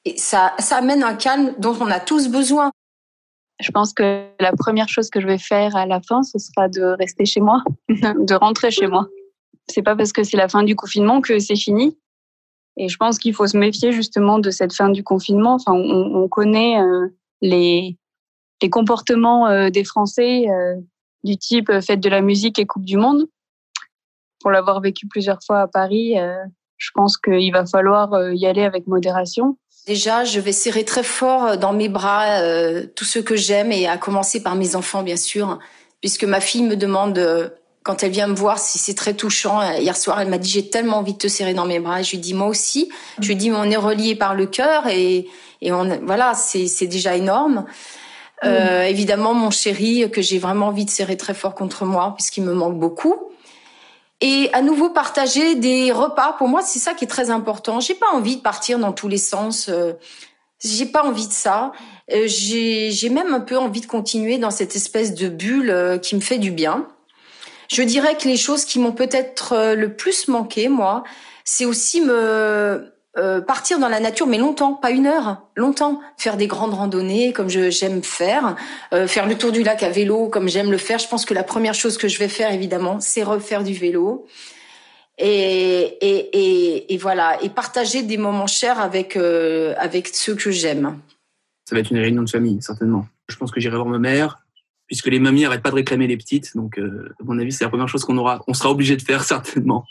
Et 0.05 0.17
ça, 0.17 0.53
ça 0.59 0.77
amène 0.77 1.03
un 1.03 1.15
calme 1.15 1.53
dont 1.57 1.75
on 1.79 1.88
a 1.88 2.00
tous 2.00 2.29
besoin. 2.29 2.71
Je 3.62 3.71
pense 3.71 3.91
que 3.91 4.27
la 4.39 4.53
première 4.53 4.88
chose 4.88 5.09
que 5.09 5.19
je 5.19 5.27
vais 5.27 5.38
faire 5.38 5.75
à 5.75 5.85
la 5.85 6.00
fin, 6.01 6.24
ce 6.24 6.39
sera 6.39 6.69
de 6.69 6.81
rester 6.97 7.25
chez 7.25 7.41
moi, 7.41 7.63
de 7.89 8.33
rentrer 8.33 8.71
chez 8.71 8.88
moi. 8.88 9.07
C'est 9.69 9.81
pas 9.81 9.95
parce 9.95 10.13
que 10.13 10.24
c'est 10.24 10.38
la 10.38 10.47
fin 10.47 10.63
du 10.63 10.75
confinement 10.75 11.19
que 11.19 11.38
c'est 11.39 11.57
fini. 11.57 11.97
Et 12.79 12.88
je 12.88 12.95
pense 12.95 13.19
qu'il 13.19 13.33
faut 13.33 13.45
se 13.45 13.57
méfier 13.57 13.91
justement 13.91 14.39
de 14.39 14.50
cette 14.51 14.74
fin 14.74 14.88
du 14.89 15.03
confinement. 15.03 15.55
Enfin, 15.55 15.74
on, 15.74 16.15
on 16.15 16.27
connaît 16.29 16.81
euh, 16.81 17.09
les, 17.41 17.98
les 18.62 18.69
comportements 18.69 19.48
euh, 19.48 19.69
des 19.69 19.83
Français 19.83 20.45
euh, 20.50 20.75
du 21.25 21.38
type 21.38 21.69
fête 21.81 22.00
de 22.00 22.07
la 22.07 22.21
musique 22.21 22.57
et 22.57 22.65
Coupe 22.65 22.86
du 22.86 22.95
Monde 22.95 23.27
pour 24.39 24.51
l'avoir 24.51 24.79
vécu 24.79 25.05
plusieurs 25.07 25.39
fois 25.45 25.59
à 25.59 25.67
Paris, 25.67 26.15
je 26.77 26.89
pense 26.95 27.17
qu'il 27.17 27.51
va 27.51 27.65
falloir 27.65 28.31
y 28.31 28.45
aller 28.45 28.63
avec 28.63 28.88
modération. 28.88 29.57
Déjà, 29.86 30.24
je 30.24 30.39
vais 30.39 30.53
serrer 30.53 30.86
très 30.86 31.03
fort 31.03 31.57
dans 31.57 31.74
mes 31.74 31.89
bras 31.89 32.41
tous 32.95 33.03
ceux 33.03 33.21
que 33.21 33.36
j'aime 33.36 33.74
et 33.74 33.86
à 33.86 33.98
commencer 33.98 34.41
par 34.41 34.55
mes 34.55 34.77
enfants, 34.77 35.03
bien 35.03 35.17
sûr, 35.17 35.59
puisque 36.00 36.24
ma 36.24 36.39
fille 36.39 36.63
me 36.63 36.77
demande 36.77 37.51
quand 37.83 38.03
elle 38.03 38.12
vient 38.12 38.27
me 38.27 38.36
voir 38.36 38.59
c'est 38.59 38.93
très 38.93 39.13
touchant. 39.13 39.62
Hier 39.74 39.95
soir, 39.95 40.19
elle 40.21 40.29
m'a 40.29 40.38
dit 40.38 40.50
j'ai 40.50 40.69
tellement 40.69 40.98
envie 40.98 41.13
de 41.13 41.17
te 41.17 41.27
serrer 41.27 41.53
dans 41.53 41.65
mes 41.65 41.79
bras. 41.79 42.01
je 42.01 42.12
lui 42.12 42.17
dis 42.17 42.33
moi 42.33 42.48
aussi. 42.48 42.89
Je 43.19 43.27
lui 43.27 43.36
dis 43.36 43.50
mais 43.50 43.57
on 43.57 43.69
est 43.69 43.77
reliés 43.77 44.15
par 44.15 44.36
le 44.36 44.45
cœur 44.45 44.88
et 44.88 45.27
et 45.62 45.71
on 45.71 46.00
voilà 46.05 46.33
c'est 46.33 46.88
déjà 46.88 47.15
énorme. 47.15 47.65
Euh, 48.45 48.83
évidemment, 48.83 49.33
mon 49.33 49.51
chéri 49.51 50.09
que 50.12 50.21
j'ai 50.21 50.39
vraiment 50.39 50.67
envie 50.67 50.86
de 50.86 50.89
serrer 50.89 51.17
très 51.17 51.33
fort 51.33 51.55
contre 51.55 51.83
moi 51.86 52.13
puisqu'il 52.15 52.43
me 52.43 52.53
manque 52.53 52.79
beaucoup 52.79 53.29
et 54.21 54.50
à 54.53 54.62
nouveau 54.62 54.89
partager 54.89 55.55
des 55.55 55.91
repas. 55.91 56.33
Pour 56.33 56.48
moi, 56.48 56.62
c'est 56.62 56.79
ça 56.79 56.93
qui 56.93 57.05
est 57.05 57.07
très 57.07 57.29
important. 57.29 57.79
J'ai 57.79 57.93
pas 57.93 58.09
envie 58.13 58.38
de 58.38 58.41
partir 58.41 58.79
dans 58.79 58.91
tous 58.91 59.07
les 59.07 59.17
sens. 59.17 59.69
Euh, 59.69 59.93
j'ai 60.62 60.86
pas 60.86 61.05
envie 61.05 61.27
de 61.27 61.33
ça. 61.33 61.71
Euh, 62.12 62.27
j'ai 62.27 63.09
même 63.09 63.33
un 63.33 63.39
peu 63.39 63.57
envie 63.57 63.81
de 63.81 63.86
continuer 63.86 64.38
dans 64.38 64.51
cette 64.51 64.75
espèce 64.75 65.13
de 65.13 65.29
bulle 65.29 65.69
euh, 65.69 65.98
qui 65.98 66.15
me 66.15 66.21
fait 66.21 66.38
du 66.38 66.51
bien. 66.51 66.88
Je 67.69 67.83
dirais 67.83 68.17
que 68.17 68.27
les 68.27 68.38
choses 68.38 68.65
qui 68.65 68.79
m'ont 68.79 68.91
peut-être 68.91 69.75
le 69.75 69.93
plus 69.93 70.27
manqué, 70.27 70.69
moi, 70.69 71.03
c'est 71.43 71.65
aussi 71.65 72.01
me 72.01 72.91
euh, 73.17 73.41
partir 73.41 73.79
dans 73.79 73.89
la 73.89 73.99
nature, 73.99 74.27
mais 74.27 74.38
longtemps, 74.38 74.73
pas 74.73 74.91
une 74.91 75.07
heure, 75.07 75.41
longtemps. 75.55 75.99
Faire 76.17 76.38
des 76.38 76.47
grandes 76.47 76.75
randonnées 76.75 77.33
comme 77.33 77.49
j'aime 77.49 78.03
faire, 78.03 78.55
euh, 78.93 79.07
faire 79.07 79.27
le 79.27 79.35
tour 79.35 79.51
du 79.51 79.63
lac 79.63 79.81
à 79.83 79.89
vélo 79.89 80.27
comme 80.29 80.47
j'aime 80.47 80.71
le 80.71 80.77
faire. 80.77 80.99
Je 80.99 81.07
pense 81.07 81.25
que 81.25 81.33
la 81.33 81.43
première 81.43 81.73
chose 81.73 81.97
que 81.97 82.07
je 82.07 82.19
vais 82.19 82.27
faire, 82.27 82.53
évidemment, 82.53 82.99
c'est 82.99 83.23
refaire 83.23 83.63
du 83.63 83.73
vélo. 83.73 84.27
et, 85.17 85.97
et, 86.93 86.97
voilà, 86.97 87.38
et 87.41 87.49
partager 87.49 88.03
des 88.03 88.17
moments 88.17 88.47
chers 88.47 88.79
avec, 88.79 89.17
euh, 89.17 89.73
avec 89.77 90.07
ceux 90.07 90.35
que 90.35 90.51
j'aime. 90.51 90.97
Ça 91.67 91.75
va 91.75 91.81
être 91.81 91.91
une 91.91 91.99
réunion 91.99 92.23
de 92.23 92.29
famille, 92.29 92.61
certainement. 92.61 93.05
Je 93.27 93.35
pense 93.35 93.51
que 93.51 93.59
j'irai 93.59 93.75
voir 93.75 93.88
ma 93.88 93.99
mère, 93.99 94.39
puisque 94.89 95.08
les 95.08 95.19
mamies 95.19 95.43
n'arrêtent 95.43 95.62
pas 95.62 95.69
de 95.69 95.75
réclamer 95.75 96.08
les 96.08 96.17
petites. 96.17 96.55
Donc, 96.55 96.77
euh, 96.77 97.13
à 97.22 97.24
mon 97.24 97.39
avis, 97.39 97.51
c'est 97.51 97.63
la 97.63 97.69
première 97.69 97.88
chose 97.88 98.03
qu'on 98.03 98.17
aura, 98.17 98.43
on 98.48 98.53
sera 98.53 98.72
obligé 98.72 98.98
de 98.98 99.01
faire, 99.01 99.24
certainement. 99.36 99.86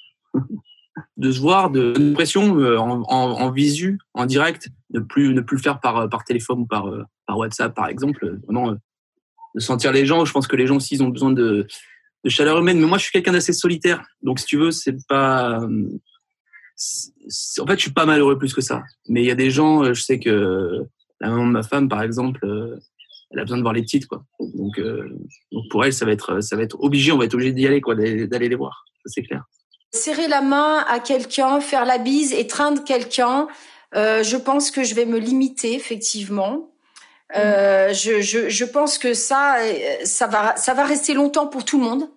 de 1.17 1.31
se 1.31 1.41
voir, 1.41 1.71
de 1.71 2.13
pression 2.13 2.59
euh, 2.59 2.77
en, 2.77 3.03
en, 3.03 3.31
en, 3.41 3.51
visu, 3.51 3.99
en 4.13 4.27
direct, 4.27 4.69
ne 4.91 5.01
plus, 5.01 5.33
ne 5.33 5.41
plus 5.41 5.57
le 5.57 5.63
faire 5.63 5.81
par, 5.81 6.09
par 6.11 6.25
téléphone 6.25 6.61
ou 6.61 6.67
par, 6.67 6.93
par 7.27 7.39
WhatsApp, 7.39 7.75
par 7.75 7.89
exemple. 7.89 8.39
Vraiment, 8.45 8.77
de 9.55 9.61
sentir 9.61 9.93
les 9.93 10.05
gens. 10.07 10.25
Je 10.25 10.33
pense 10.33 10.47
que 10.47 10.57
les 10.57 10.67
gens 10.67 10.77
aussi, 10.77 10.95
ils 10.95 11.03
ont 11.03 11.09
besoin 11.09 11.31
de, 11.31 11.67
de 12.25 12.31
chaleur 12.31 12.59
humaine. 12.59 12.81
Mais 12.81 12.87
moi, 12.87 12.99
je 12.99 13.05
suis 13.05 13.13
quelqu'un 13.13 13.33
d'assez 13.33 13.53
solitaire. 13.53 14.03
Donc, 14.23 14.41
si 14.41 14.47
tu 14.47 14.57
veux, 14.57 14.71
c'est 14.71 14.97
pas. 15.07 15.61
En 17.61 17.67
fait, 17.67 17.77
je 17.77 17.83
suis 17.83 17.93
pas 17.93 18.07
malheureux 18.07 18.39
plus 18.39 18.55
que 18.55 18.61
ça. 18.61 18.83
Mais 19.09 19.23
il 19.23 19.27
y 19.27 19.31
a 19.31 19.35
des 19.35 19.51
gens, 19.51 19.83
euh, 19.83 19.95
je 19.95 20.03
sais 20.03 20.19
que 20.19 20.85
la 21.21 21.31
maman 21.31 21.47
de 21.47 21.53
ma 21.53 21.63
femme, 21.63 21.89
par 21.89 22.03
exemple, 22.03 22.45
euh, 22.45 22.77
elle 23.31 23.41
a 23.41 23.43
besoin 23.43 23.59
de 23.59 23.63
voir 23.63 23.75
les 23.75 23.83
petites, 23.83 24.07
quoi. 24.07 24.25
Donc, 24.41 24.79
euh, 24.79 25.09
pour 25.71 25.85
elle, 25.85 25.93
ça 25.93 26.05
va 26.07 26.13
être, 26.13 26.41
ça 26.41 26.57
va 26.57 26.63
être 26.63 26.81
obligé. 26.81 27.13
On 27.13 27.19
va 27.19 27.25
être 27.25 27.35
obligé 27.35 27.53
d'y 27.53 27.67
aller, 27.67 27.81
quoi, 27.81 27.95
d'aller 27.95 28.49
les 28.49 28.55
voir. 28.55 28.85
c'est 29.05 29.23
clair. 29.23 29.45
Serrer 29.93 30.29
la 30.29 30.43
main 30.43 30.85
à 30.89 30.99
quelqu'un, 31.01 31.61
faire 31.61 31.85
la 31.85 31.99
bise, 31.99 32.33
étreindre 32.33 32.85
quelqu'un. 32.85 33.49
Euh, 33.95 34.23
je 34.23 34.37
pense 34.37 34.71
que 34.71 34.85
je 34.85 34.95
vais 34.95 35.07
me 35.07 35.19
limiter 35.19 35.75
effectivement. 35.75 36.71
Euh, 37.37 37.93
je, 37.93 38.21
je, 38.21 38.49
je, 38.49 38.65
pense 38.65 38.97
que 38.99 39.13
ça, 39.13 39.57
ça 40.05 40.27
va, 40.27 40.57
ça 40.57 40.73
va 40.75 40.85
rester 40.85 41.15
longtemps 41.15 41.47
pour 41.47 41.65
tout 41.65 41.79
le 41.79 41.85
monde. 41.85 42.09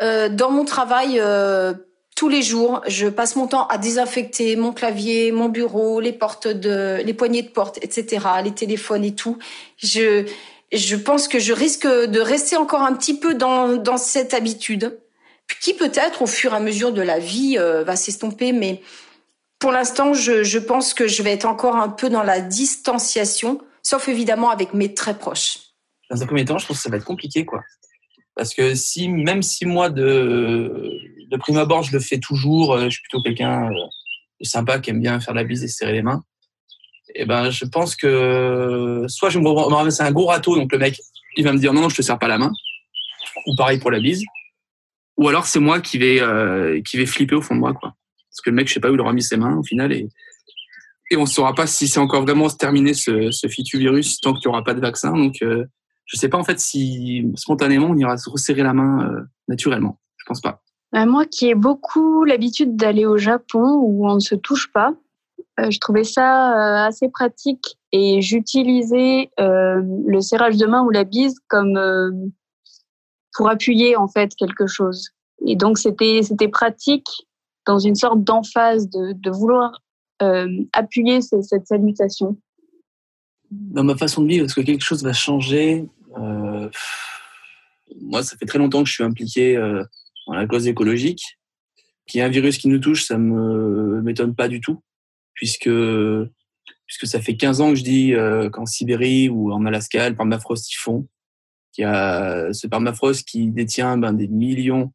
Euh, 0.00 0.28
dans 0.28 0.50
mon 0.50 0.64
travail, 0.64 1.18
euh, 1.20 1.74
tous 2.16 2.28
les 2.28 2.42
jours, 2.42 2.82
je 2.88 3.06
passe 3.06 3.36
mon 3.36 3.46
temps 3.46 3.68
à 3.68 3.78
désinfecter 3.78 4.56
mon 4.56 4.72
clavier, 4.72 5.30
mon 5.30 5.48
bureau, 5.48 6.00
les 6.00 6.12
portes 6.12 6.48
de, 6.48 7.00
les 7.04 7.14
poignées 7.14 7.42
de 7.42 7.48
porte, 7.48 7.78
etc., 7.82 8.26
les 8.42 8.52
téléphones 8.52 9.04
et 9.04 9.14
tout. 9.14 9.38
Je, 9.76 10.26
je 10.72 10.96
pense 10.96 11.28
que 11.28 11.38
je 11.38 11.52
risque 11.52 11.86
de 11.86 12.18
rester 12.18 12.56
encore 12.56 12.82
un 12.82 12.94
petit 12.94 13.16
peu 13.16 13.34
dans, 13.34 13.76
dans 13.76 13.98
cette 13.98 14.34
habitude, 14.34 14.98
qui 15.60 15.74
peut-être 15.74 16.22
au 16.22 16.26
fur 16.26 16.52
et 16.52 16.56
à 16.56 16.60
mesure 16.60 16.92
de 16.92 17.02
la 17.02 17.20
vie 17.20 17.56
euh, 17.58 17.84
va 17.84 17.94
s'estomper, 17.94 18.52
mais 18.52 18.80
pour 19.60 19.70
l'instant, 19.70 20.12
je, 20.12 20.42
je 20.42 20.58
pense 20.58 20.92
que 20.92 21.06
je 21.06 21.22
vais 21.22 21.32
être 21.32 21.46
encore 21.46 21.76
un 21.76 21.88
peu 21.88 22.08
dans 22.08 22.22
la 22.22 22.40
distanciation 22.40 23.60
sauf 23.86 24.08
évidemment 24.08 24.50
avec 24.50 24.74
mes 24.74 24.94
très 24.94 25.16
proches. 25.16 25.58
Dans 26.10 26.20
un 26.20 26.26
premier 26.26 26.44
temps, 26.44 26.58
je 26.58 26.66
pense 26.66 26.78
que 26.78 26.82
ça 26.82 26.90
va 26.90 26.96
être 26.96 27.04
compliqué, 27.04 27.44
quoi. 27.44 27.62
Parce 28.34 28.52
que 28.52 28.74
si, 28.74 29.08
même 29.08 29.42
si 29.42 29.64
moi, 29.64 29.90
de, 29.90 30.85
de 31.30 31.36
prime 31.36 31.58
abord, 31.58 31.82
je 31.82 31.92
le 31.92 32.00
fais 32.00 32.18
toujours, 32.18 32.74
euh, 32.74 32.84
je 32.84 32.90
suis 32.90 33.02
plutôt 33.02 33.22
quelqu'un 33.22 33.70
euh, 33.70 33.86
de 34.40 34.46
sympa 34.46 34.78
qui 34.78 34.90
aime 34.90 35.00
bien 35.00 35.20
faire 35.20 35.34
la 35.34 35.44
bise 35.44 35.64
et 35.64 35.68
serrer 35.68 35.92
les 35.92 36.02
mains, 36.02 36.22
et 37.14 37.22
eh 37.22 37.24
ben, 37.24 37.50
je 37.50 37.64
pense 37.64 37.96
que 37.96 39.04
soit 39.08 39.30
je 39.30 39.38
me 39.38 39.48
ramasser 39.48 40.02
un 40.02 40.10
gros 40.10 40.26
râteau, 40.26 40.56
donc 40.56 40.72
le 40.72 40.78
mec, 40.78 41.00
il 41.36 41.44
va 41.44 41.52
me 41.52 41.58
dire 41.58 41.72
non, 41.72 41.82
non, 41.82 41.88
je 41.88 41.96
te 41.96 42.02
serre 42.02 42.18
pas 42.18 42.28
la 42.28 42.38
main, 42.38 42.52
ou 43.46 43.54
pareil 43.56 43.78
pour 43.78 43.90
la 43.90 44.00
bise, 44.00 44.24
ou 45.16 45.28
alors 45.28 45.46
c'est 45.46 45.60
moi 45.60 45.80
qui 45.80 45.98
vais, 45.98 46.20
euh, 46.20 46.82
qui 46.82 46.96
vais 46.96 47.06
flipper 47.06 47.36
au 47.36 47.42
fond 47.42 47.54
de 47.54 47.60
moi, 47.60 47.72
quoi. 47.72 47.94
Parce 48.30 48.40
que 48.44 48.50
le 48.50 48.56
mec, 48.56 48.68
je 48.68 48.74
sais 48.74 48.80
pas 48.80 48.90
où 48.90 48.94
il 48.94 49.00
aura 49.00 49.12
mis 49.12 49.22
ses 49.22 49.36
mains 49.36 49.56
au 49.56 49.62
final, 49.62 49.92
et, 49.92 50.08
et 51.10 51.16
on 51.16 51.26
saura 51.26 51.54
pas 51.54 51.66
si 51.66 51.88
c'est 51.88 52.00
encore 52.00 52.22
vraiment 52.22 52.50
terminé 52.50 52.92
ce, 52.92 53.30
ce 53.30 53.76
virus 53.76 54.20
tant 54.20 54.34
qu'il 54.34 54.48
n'y 54.48 54.52
aura 54.52 54.64
pas 54.64 54.74
de 54.74 54.80
vaccin. 54.80 55.12
Donc, 55.12 55.36
euh, 55.42 55.64
je 56.04 56.16
sais 56.16 56.28
pas 56.28 56.38
en 56.38 56.44
fait 56.44 56.60
si 56.60 57.24
spontanément 57.34 57.88
on 57.88 57.96
ira 57.96 58.16
se 58.16 58.28
resserrer 58.30 58.62
la 58.62 58.72
main 58.72 59.08
euh, 59.08 59.22
naturellement. 59.48 60.00
Je 60.18 60.24
pense 60.26 60.40
pas. 60.40 60.62
Euh, 60.96 61.06
moi 61.06 61.26
qui 61.26 61.48
ai 61.48 61.54
beaucoup 61.54 62.24
l'habitude 62.24 62.76
d'aller 62.76 63.06
au 63.06 63.18
Japon 63.18 63.80
où 63.82 64.08
on 64.08 64.14
ne 64.14 64.20
se 64.20 64.34
touche 64.34 64.72
pas, 64.72 64.94
je 65.58 65.78
trouvais 65.78 66.04
ça 66.04 66.84
assez 66.84 67.08
pratique 67.08 67.78
et 67.90 68.20
j'utilisais 68.20 69.30
le 69.38 70.20
serrage 70.20 70.58
de 70.58 70.66
main 70.66 70.82
ou 70.82 70.90
la 70.90 71.04
bise 71.04 71.38
comme 71.48 72.30
pour 73.34 73.48
appuyer 73.48 73.96
en 73.96 74.06
fait 74.06 74.34
quelque 74.34 74.66
chose. 74.66 75.10
Et 75.46 75.56
donc 75.56 75.78
c'était 75.78 76.20
c'était 76.22 76.48
pratique 76.48 77.26
dans 77.66 77.78
une 77.78 77.94
sorte 77.94 78.22
d'emphase 78.22 78.88
de, 78.88 79.30
vouloir 79.30 79.82
euh, 80.22 80.48
appuyer 80.72 81.20
cette 81.20 81.66
salutation 81.66 82.36
Dans 83.50 83.84
ma 83.84 83.96
façon 83.96 84.22
de 84.22 84.28
vivre, 84.28 84.44
est-ce 84.44 84.54
que 84.54 84.60
quelque 84.60 84.84
chose 84.84 85.02
va 85.02 85.12
changer? 85.12 85.88
Euh, 86.16 86.70
Moi, 88.00 88.22
ça 88.22 88.36
fait 88.36 88.46
très 88.46 88.58
longtemps 88.58 88.82
que 88.82 88.88
je 88.88 88.94
suis 88.94 89.04
impliqué 89.04 89.56
euh, 89.56 89.84
la 90.32 90.46
cause 90.46 90.66
écologique. 90.66 91.22
Qu'il 92.06 92.18
y 92.18 92.22
ait 92.22 92.26
un 92.26 92.30
virus 92.30 92.58
qui 92.58 92.68
nous 92.68 92.78
touche, 92.78 93.04
ça 93.04 93.18
me 93.18 94.00
m'étonne 94.02 94.34
pas 94.34 94.48
du 94.48 94.60
tout, 94.60 94.80
puisque 95.34 95.70
puisque 96.86 97.06
ça 97.06 97.20
fait 97.20 97.36
15 97.36 97.60
ans 97.60 97.70
que 97.70 97.76
je 97.76 97.82
dis 97.82 98.14
qu'en 98.52 98.64
Sibérie 98.64 99.28
ou 99.28 99.52
en 99.52 99.66
Alaska, 99.66 100.08
le 100.08 100.14
permafrost 100.14 100.72
ils 100.72 100.76
font, 100.76 101.08
qu'il 101.72 101.82
y 101.82 101.84
a 101.84 102.52
ce 102.52 102.68
permafrost 102.68 103.26
qui 103.26 103.48
détient 103.48 103.98
ben, 103.98 104.12
des 104.12 104.28
millions 104.28 104.92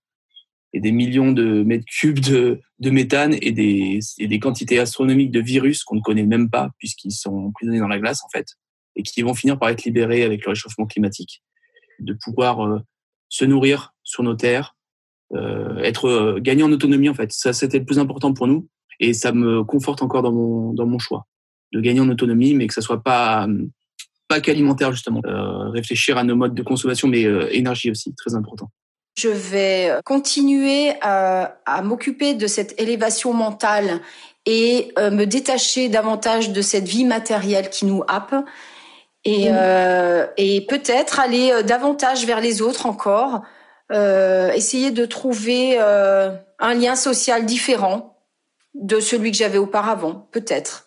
et 0.73 0.79
des 0.79 0.93
millions 0.93 1.33
de 1.33 1.63
mètres 1.63 1.85
cubes 1.85 2.21
de, 2.21 2.61
de 2.79 2.89
méthane 2.89 3.35
et 3.41 3.51
des, 3.51 3.99
et 4.19 4.27
des 4.27 4.39
quantités 4.39 4.79
astronomiques 4.79 5.31
de 5.31 5.41
virus 5.41 5.83
qu'on 5.83 5.97
ne 5.97 6.01
connaît 6.01 6.25
même 6.25 6.49
pas 6.49 6.69
puisqu'ils 6.77 7.11
sont 7.11 7.47
emprisonnés 7.47 7.79
dans 7.79 7.89
la 7.89 7.99
glace 7.99 8.23
en 8.23 8.29
fait 8.29 8.47
et 8.95 9.03
qui 9.03 9.21
vont 9.21 9.33
finir 9.33 9.57
par 9.59 9.69
être 9.69 9.83
libérés 9.83 10.23
avec 10.23 10.45
le 10.45 10.49
réchauffement 10.49 10.85
climatique, 10.85 11.43
de 11.99 12.13
pouvoir 12.13 12.65
euh, 12.65 12.79
se 13.29 13.45
nourrir 13.45 13.93
sur 14.03 14.23
nos 14.23 14.35
terres, 14.35 14.75
euh, 14.75 14.80
être 15.83 16.07
euh, 16.07 16.39
gagner 16.39 16.63
en 16.63 16.71
autonomie 16.71 17.09
en 17.09 17.13
fait. 17.13 17.31
Ça 17.31 17.53
c'était 17.53 17.79
le 17.79 17.85
plus 17.85 17.99
important 17.99 18.33
pour 18.33 18.47
nous 18.47 18.67
et 18.99 19.13
ça 19.13 19.31
me 19.31 19.63
conforte 19.63 20.01
encore 20.01 20.21
dans 20.21 20.31
mon 20.31 20.73
dans 20.73 20.85
mon 20.85 20.99
choix 20.99 21.25
de 21.73 21.79
gagner 21.79 22.01
en 22.01 22.09
autonomie, 22.09 22.53
mais 22.53 22.67
que 22.67 22.73
ça 22.73 22.81
soit 22.81 23.01
pas 23.01 23.47
pas 24.27 24.39
qu'alimentaire 24.41 24.91
justement. 24.91 25.21
Euh, 25.25 25.69
réfléchir 25.69 26.17
à 26.17 26.23
nos 26.23 26.35
modes 26.35 26.55
de 26.55 26.63
consommation, 26.63 27.07
mais 27.07 27.21
énergie 27.51 27.91
aussi 27.91 28.13
très 28.15 28.35
important. 28.35 28.69
Je 29.17 29.27
vais 29.27 29.91
continuer 30.05 30.93
à, 31.01 31.57
à 31.65 31.81
m'occuper 31.81 32.33
de 32.33 32.47
cette 32.47 32.79
élévation 32.79 33.33
mentale 33.33 33.99
et 34.45 34.91
euh, 34.97 35.11
me 35.11 35.25
détacher 35.25 35.89
davantage 35.89 36.51
de 36.51 36.61
cette 36.61 36.87
vie 36.87 37.05
matérielle 37.05 37.69
qui 37.69 37.85
nous 37.85 38.03
happe 38.07 38.35
et, 39.23 39.49
mmh. 39.49 39.53
euh, 39.55 40.27
et 40.37 40.65
peut-être 40.65 41.19
aller 41.19 41.51
euh, 41.51 41.61
davantage 41.61 42.25
vers 42.25 42.41
les 42.41 42.61
autres 42.61 42.87
encore, 42.87 43.41
euh, 43.91 44.51
essayer 44.51 44.91
de 44.91 45.05
trouver 45.05 45.77
euh, 45.79 46.31
un 46.59 46.73
lien 46.73 46.95
social 46.95 47.45
différent 47.45 48.17
de 48.73 48.99
celui 48.99 49.31
que 49.31 49.37
j'avais 49.37 49.57
auparavant, 49.57 50.27
peut-être 50.31 50.85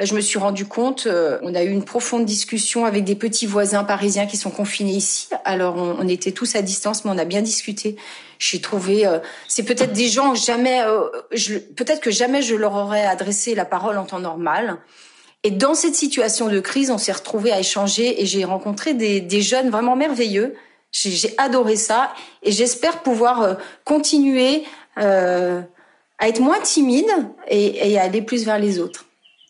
je 0.00 0.14
me 0.14 0.20
suis 0.20 0.38
rendu 0.38 0.66
compte, 0.66 1.06
euh, 1.06 1.38
on 1.42 1.54
a 1.54 1.62
eu 1.62 1.70
une 1.70 1.84
profonde 1.84 2.26
discussion 2.26 2.84
avec 2.84 3.04
des 3.04 3.14
petits 3.14 3.46
voisins 3.46 3.82
parisiens 3.82 4.26
qui 4.26 4.36
sont 4.36 4.50
confinés 4.50 4.92
ici. 4.92 5.28
Alors 5.44 5.76
on, 5.76 6.06
était 6.06 6.32
tous 6.32 6.54
à 6.54 6.62
distance, 6.62 7.04
mais 7.04 7.10
on 7.10 7.18
a 7.18 7.24
bien 7.24 7.40
discuté. 7.40 7.96
J'ai 8.38 8.60
trouvé, 8.60 9.06
euh, 9.06 9.20
c'est 9.48 9.62
peut-être 9.62 9.94
des 9.94 10.08
gens 10.08 10.34
jamais, 10.34 10.82
euh, 10.82 11.08
peut-être 11.76 12.00
que 12.00 12.10
jamais 12.10 12.42
je 12.42 12.54
leur 12.54 12.74
aurais 12.74 13.06
adressé 13.06 13.54
la 13.54 13.64
parole 13.64 13.96
en 13.96 14.04
temps 14.04 14.20
normal. 14.20 14.76
Et 15.44 15.50
dans 15.50 15.74
cette 15.74 15.94
situation 15.94 16.48
de 16.48 16.60
crise, 16.60 16.90
on 16.90 16.98
s'est 16.98 17.12
retrouvés 17.12 17.52
à 17.52 17.60
échanger 17.60 18.20
et 18.20 18.26
j'ai 18.26 18.44
rencontré 18.44 18.92
des, 18.92 19.20
des, 19.22 19.40
jeunes 19.40 19.70
vraiment 19.70 19.96
merveilleux. 19.96 20.54
J'ai 20.92 21.34
adoré 21.38 21.76
ça 21.76 22.12
et 22.42 22.52
j'espère 22.52 23.02
pouvoir 23.02 23.58
continuer 23.84 24.64
à 24.96 25.66
être 26.22 26.40
moins 26.40 26.60
timide 26.60 27.10
et, 27.48 27.92
et 27.92 27.98
aller 27.98 28.22
plus 28.22 28.46
vers 28.46 28.58
les 28.58 28.78
autres 28.78 29.06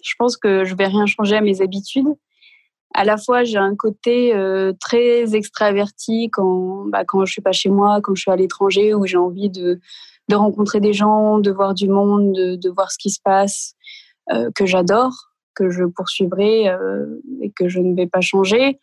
je 0.07 0.15
pense 0.17 0.37
que 0.37 0.65
je 0.65 0.75
vais 0.75 0.87
rien 0.87 1.07
changer 1.07 1.37
à 1.37 1.41
mes 1.41 1.61
habitudes. 1.61 2.07
À 2.95 3.05
la 3.05 3.17
fois, 3.17 3.43
j'ai 3.43 3.59
un 3.59 3.75
côté 3.75 4.35
euh, 4.35 4.73
très 4.81 5.35
extraverti 5.35 6.31
quand, 6.33 6.87
bah, 6.87 7.05
quand 7.05 7.25
je 7.25 7.33
suis 7.33 7.43
pas 7.43 7.53
chez 7.53 7.69
moi, 7.69 8.01
quand 8.01 8.15
je 8.15 8.23
suis 8.23 8.31
à 8.31 8.37
l'étranger, 8.37 8.95
où 8.95 9.05
j'ai 9.05 9.17
envie 9.17 9.51
de, 9.51 9.81
de 10.29 10.37
rencontrer 10.37 10.79
des 10.79 10.93
gens, 10.93 11.39
de 11.41 11.51
voir 11.51 11.75
du 11.75 11.89
monde, 11.89 12.33
de, 12.35 12.71
voir 12.71 12.93
ce 12.93 12.99
qui 12.99 13.11
se 13.11 13.19
passe, 13.23 13.75
euh, 14.33 14.51
que 14.55 14.65
j'adore, 14.65 15.26
que 15.57 15.71
je 15.71 15.85
poursuivrai 15.85 16.69
euh, 16.69 17.07
et 17.43 17.51
que 17.51 17.69
je 17.69 17.81
ne 17.81 17.97
vais 17.97 18.07
pas 18.07 18.21
changer. 18.21 18.79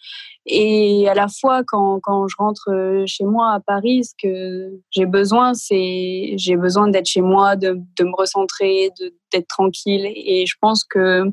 Et 0.46 1.08
à 1.08 1.14
la 1.14 1.28
fois, 1.28 1.64
quand, 1.66 2.00
quand 2.02 2.28
je 2.28 2.36
rentre 2.38 2.70
euh, 2.70 3.04
chez 3.08 3.24
moi 3.24 3.54
à 3.54 3.60
Paris, 3.62 4.04
ce 4.04 4.14
que 4.22 4.72
j'ai 4.92 5.06
besoin, 5.06 5.54
c'est 5.54 6.34
j'ai 6.36 6.58
besoin 6.58 6.90
d'être 6.90 7.06
chez 7.06 7.22
moi, 7.22 7.56
de, 7.56 7.80
de 7.98 8.04
me 8.04 8.16
recentrer, 8.18 8.90
d'être 9.32 9.48
tranquille. 9.48 10.12
Et 10.16 10.46
je 10.46 10.56
pense 10.60 10.84
que 10.84 11.24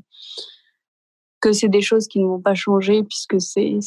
que 1.41 1.53
c'est 1.53 1.69
des 1.69 1.81
choses 1.81 2.07
qui 2.07 2.21
ne 2.21 2.27
vont 2.27 2.41
pas 2.41 2.55
changer 2.55 3.03
puisque 3.03 3.41
c'est 3.41 3.79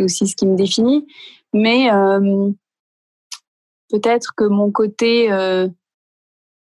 aussi 0.00 0.26
ce 0.26 0.36
qui 0.36 0.46
me 0.46 0.56
définit. 0.56 1.04
Mais 1.52 1.92
euh, 1.92 2.50
peut-être 3.90 4.34
que 4.36 4.44
mon 4.44 4.70
côté 4.70 5.28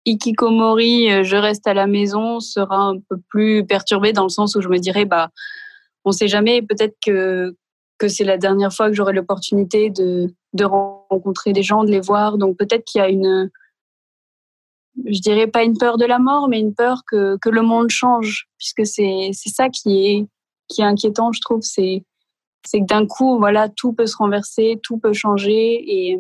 ikikomori, 0.08 1.12
euh, 1.12 1.24
je 1.24 1.36
reste 1.36 1.68
à 1.68 1.74
la 1.74 1.88
maison, 1.88 2.40
sera 2.40 2.78
un 2.78 2.98
peu 3.10 3.18
plus 3.30 3.66
perturbé 3.66 4.14
dans 4.14 4.24
le 4.24 4.30
sens 4.30 4.56
où 4.56 4.62
je 4.62 4.70
me 4.70 4.80
dirais 4.80 5.06
bah 5.06 5.30
on 6.06 6.12
sait 6.12 6.28
jamais, 6.28 6.62
peut-être 6.62 6.96
que 7.06 7.56
que 7.98 8.08
c'est 8.08 8.24
la 8.24 8.38
dernière 8.38 8.72
fois 8.72 8.90
que 8.90 8.94
j'aurai 8.94 9.14
l'opportunité 9.14 9.90
de, 9.90 10.34
de 10.54 10.66
rencontrer 10.66 11.52
des 11.52 11.64
gens, 11.64 11.84
de 11.84 11.90
les 11.92 12.00
voir. 12.00 12.38
Donc 12.38 12.56
peut-être 12.58 12.86
qu'il 12.86 13.00
y 13.00 13.04
a 13.04 13.10
une, 13.10 13.50
je 15.06 15.20
dirais 15.20 15.48
pas 15.48 15.64
une 15.64 15.78
peur 15.78 15.98
de 15.98 16.06
la 16.06 16.20
mort, 16.20 16.48
mais 16.48 16.60
une 16.60 16.76
peur 16.76 17.02
que, 17.10 17.38
que 17.42 17.50
le 17.50 17.62
monde 17.62 17.90
change, 17.90 18.48
puisque 18.58 18.86
c'est 18.86 19.32
ça 19.34 19.70
qui 19.70 20.08
est 20.08 20.28
qui 20.68 20.82
est 20.82 20.86
inquiétant, 20.86 21.32
je 21.32 21.42
trouve. 21.42 21.62
C'est 21.62 22.04
c'est 22.66 22.82
que 22.82 22.86
d'un 22.86 23.06
coup, 23.08 23.38
voilà, 23.38 23.70
tout 23.70 23.94
peut 23.94 24.08
se 24.08 24.18
renverser, 24.18 24.80
tout 24.84 24.98
peut 24.98 25.14
changer, 25.14 25.84
et 25.88 26.18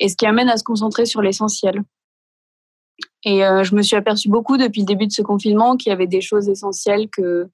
et 0.00 0.08
ce 0.08 0.16
qui 0.16 0.26
amène 0.26 0.48
à 0.48 0.56
se 0.56 0.64
concentrer 0.64 1.06
sur 1.06 1.22
l'essentiel. 1.22 1.82
Et 3.28 3.44
euh, 3.44 3.62
je 3.62 3.74
me 3.74 3.82
suis 3.82 3.94
aperçue 3.94 4.30
beaucoup 4.30 4.56
depuis 4.56 4.80
le 4.80 4.86
début 4.86 5.06
de 5.06 5.12
ce 5.12 5.20
confinement 5.20 5.76
qu'il 5.76 5.90
y 5.90 5.92
avait 5.92 6.06
des 6.06 6.22
choses 6.22 6.48
essentielles 6.48 7.10
que 7.10 7.46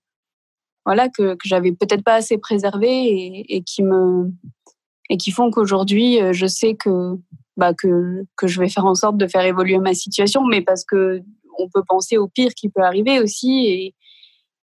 voilà 0.87 1.09
que, 1.09 1.35
que 1.35 1.49
j'avais 1.49 1.73
peut-être 1.73 2.05
pas 2.05 2.15
assez 2.15 2.39
préservées 2.39 3.45
et, 3.49 3.63
qui 3.63 3.83
me 3.83 4.31
et 5.11 5.17
qui 5.17 5.33
font 5.33 5.51
qu'aujourd'hui 5.51 6.23
euh, 6.23 6.33
je 6.33 6.47
sais 6.47 6.77
que 6.77 7.19
bah, 7.57 7.75
que, 7.75 8.25
que 8.37 8.47
je 8.47 8.61
vais 8.61 8.69
faire 8.69 8.85
en 8.85 8.95
sorte 8.95 9.17
de 9.17 9.27
faire 9.27 9.45
évoluer 9.45 9.79
ma 9.79 9.95
situation, 9.95 10.45
mais 10.45 10.63
parce 10.63 10.85
que 10.85 11.23
on 11.59 11.69
peut 11.69 11.83
penser 11.89 12.19
au 12.19 12.29
pire 12.29 12.55
qui 12.55 12.69
peut 12.69 12.83
arriver 12.83 13.19
aussi. 13.19 13.67
Et, 13.67 13.95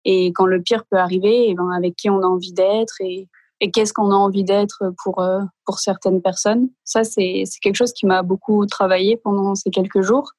et 0.05 0.33
quand 0.33 0.47
le 0.47 0.61
pire 0.63 0.85
peut 0.89 0.97
arriver, 0.97 1.47
et 1.47 1.49
eh 1.51 1.55
ben 1.55 1.69
avec 1.69 1.95
qui 1.95 2.09
on 2.09 2.21
a 2.21 2.27
envie 2.27 2.53
d'être 2.53 2.95
et, 2.99 3.27
et 3.61 3.69
qu'est-ce 3.69 3.93
qu'on 3.93 4.09
a 4.09 4.15
envie 4.15 4.43
d'être 4.43 4.91
pour, 5.03 5.19
euh, 5.19 5.41
pour 5.65 5.77
certaines 5.79 6.21
personnes. 6.21 6.69
Ça, 6.83 7.03
c'est 7.03 7.43
quelque 7.61 7.75
chose 7.75 7.93
qui 7.93 8.07
m'a 8.07 8.23
beaucoup 8.23 8.65
travaillé 8.65 9.17
pendant 9.17 9.53
ces 9.53 9.69
quelques 9.69 10.01
jours 10.01 10.33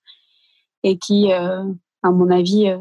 et 0.87 0.99
qui, 0.99 1.33
euh, 1.33 1.65
à 2.05 2.11
mon 2.13 2.31
avis, 2.31 2.69
euh, 2.69 2.79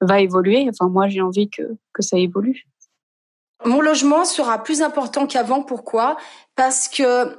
va 0.00 0.20
évoluer. 0.20 0.68
Enfin, 0.68 0.88
moi, 0.88 1.08
j'ai 1.08 1.20
envie 1.20 1.50
que, 1.50 1.62
que 1.92 2.00
ça 2.00 2.16
évolue. 2.16 2.64
Mon 3.64 3.80
logement 3.80 4.24
sera 4.24 4.62
plus 4.62 4.82
important 4.82 5.26
qu'avant. 5.26 5.62
Pourquoi? 5.62 6.16
Parce 6.54 6.86
que 6.86 7.38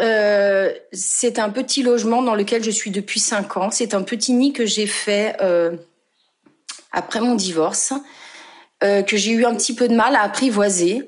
euh, 0.00 0.72
c'est 0.92 1.38
un 1.38 1.50
petit 1.50 1.82
logement 1.82 2.22
dans 2.22 2.34
lequel 2.34 2.64
je 2.64 2.70
suis 2.70 2.90
depuis 2.90 3.20
cinq 3.20 3.58
ans. 3.58 3.70
C'est 3.70 3.92
un 3.92 4.02
petit 4.02 4.32
nid 4.32 4.54
que 4.54 4.64
j'ai 4.64 4.86
fait 4.86 5.36
après 6.90 7.20
mon 7.20 7.34
divorce, 7.34 7.92
que 8.80 9.16
j'ai 9.16 9.32
eu 9.32 9.44
un 9.44 9.54
petit 9.54 9.74
peu 9.74 9.88
de 9.88 9.94
mal 9.94 10.16
à 10.16 10.22
apprivoiser. 10.22 11.06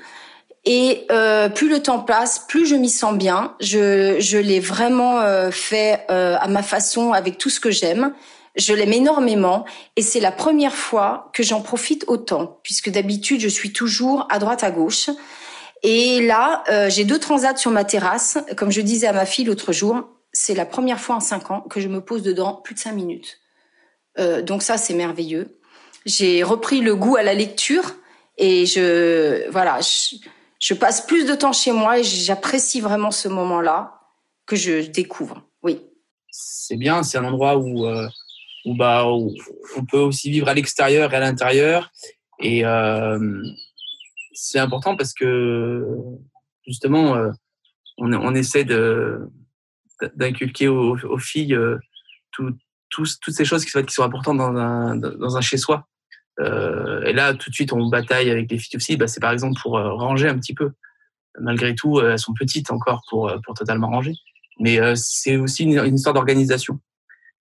Et 0.64 1.06
euh, 1.10 1.48
plus 1.48 1.68
le 1.68 1.82
temps 1.82 2.00
passe, 2.00 2.40
plus 2.48 2.66
je 2.66 2.74
m'y 2.74 2.90
sens 2.90 3.16
bien. 3.16 3.54
Je, 3.60 4.16
je 4.20 4.38
l'ai 4.38 4.60
vraiment 4.60 5.20
euh, 5.20 5.50
fait 5.50 6.04
à 6.08 6.46
ma 6.48 6.62
façon, 6.62 7.12
avec 7.12 7.38
tout 7.38 7.50
ce 7.50 7.60
que 7.60 7.70
j'aime. 7.70 8.12
Je 8.58 8.74
l'aime 8.74 8.92
énormément 8.92 9.64
et 9.94 10.02
c'est 10.02 10.18
la 10.18 10.32
première 10.32 10.74
fois 10.74 11.30
que 11.32 11.44
j'en 11.44 11.60
profite 11.60 12.04
autant, 12.08 12.58
puisque 12.64 12.90
d'habitude 12.90 13.40
je 13.40 13.48
suis 13.48 13.72
toujours 13.72 14.26
à 14.30 14.40
droite 14.40 14.64
à 14.64 14.72
gauche. 14.72 15.10
Et 15.84 16.20
là, 16.22 16.64
euh, 16.68 16.90
j'ai 16.90 17.04
deux 17.04 17.20
transats 17.20 17.56
sur 17.56 17.70
ma 17.70 17.84
terrasse. 17.84 18.38
Comme 18.56 18.72
je 18.72 18.80
disais 18.80 19.06
à 19.06 19.12
ma 19.12 19.26
fille 19.26 19.44
l'autre 19.44 19.72
jour, 19.72 20.08
c'est 20.32 20.54
la 20.54 20.66
première 20.66 20.98
fois 20.98 21.16
en 21.16 21.20
cinq 21.20 21.52
ans 21.52 21.60
que 21.60 21.80
je 21.80 21.86
me 21.86 22.00
pose 22.00 22.22
dedans 22.22 22.54
plus 22.54 22.74
de 22.74 22.80
cinq 22.80 22.92
minutes. 22.92 23.38
Euh, 24.18 24.42
donc 24.42 24.64
ça, 24.64 24.76
c'est 24.76 24.94
merveilleux. 24.94 25.60
J'ai 26.04 26.42
repris 26.42 26.80
le 26.80 26.96
goût 26.96 27.14
à 27.14 27.22
la 27.22 27.34
lecture 27.34 27.94
et 28.38 28.66
je 28.66 29.48
voilà, 29.50 29.78
passe 30.74 31.06
plus 31.06 31.26
de 31.26 31.34
temps 31.34 31.52
chez 31.52 31.72
moi 31.72 31.98
et 31.98 32.04
j'apprécie 32.04 32.80
vraiment 32.80 33.10
ce 33.10 33.28
moment-là 33.28 34.00
que 34.46 34.56
je 34.56 34.90
découvre. 34.90 35.42
Oui. 35.62 35.80
C'est 36.30 36.76
bien, 36.76 37.02
c'est 37.02 37.18
un 37.18 37.24
endroit 37.24 37.56
où, 37.56 37.86
euh, 37.86 38.08
où, 38.64 38.74
bah, 38.74 39.06
où 39.06 39.34
on 39.76 39.84
peut 39.84 39.98
aussi 39.98 40.30
vivre 40.30 40.48
à 40.48 40.54
l'extérieur 40.54 41.12
et 41.12 41.16
à 41.16 41.20
l'intérieur. 41.20 41.90
Et 42.40 42.62
c'est 44.32 44.58
important 44.60 44.96
parce 44.96 45.12
que 45.12 45.84
justement, 46.66 47.16
euh, 47.16 47.30
on, 47.98 48.12
on, 48.12 48.34
essaie 48.34 48.64
de 48.64 49.28
d'inculquer 50.14 50.68
aux, 50.68 51.18
filles 51.18 51.54
euh, 51.54 51.76
tout, 52.30 52.54
toutes 52.88 53.34
ces 53.34 53.44
choses 53.44 53.64
qui 53.64 53.70
sont, 53.72 53.82
qui 53.82 53.92
sont 53.92 54.04
importantes 54.04 54.36
dans 54.36 54.54
un, 54.56 54.94
dans 54.94 55.36
un 55.36 55.40
chez-soi. 55.40 55.88
Euh, 56.40 57.02
et 57.02 57.12
là, 57.12 57.34
tout 57.34 57.50
de 57.50 57.54
suite, 57.54 57.72
on 57.72 57.88
bataille 57.88 58.30
avec 58.30 58.50
les 58.50 58.58
aussi. 58.74 58.96
Bah, 58.96 59.06
c'est 59.06 59.20
par 59.20 59.32
exemple 59.32 59.60
pour 59.60 59.78
euh, 59.78 59.92
ranger 59.94 60.28
un 60.28 60.38
petit 60.38 60.54
peu. 60.54 60.72
Malgré 61.40 61.74
tout, 61.74 62.00
elles 62.00 62.18
sont 62.18 62.34
petites 62.34 62.72
encore 62.72 63.02
pour, 63.08 63.32
totalement 63.54 63.88
ranger. 63.88 64.14
Mais 64.58 64.80
c'est 64.96 65.36
aussi 65.36 65.64
une, 65.64 65.94
histoire 65.94 66.12
d'organisation. 66.12 66.80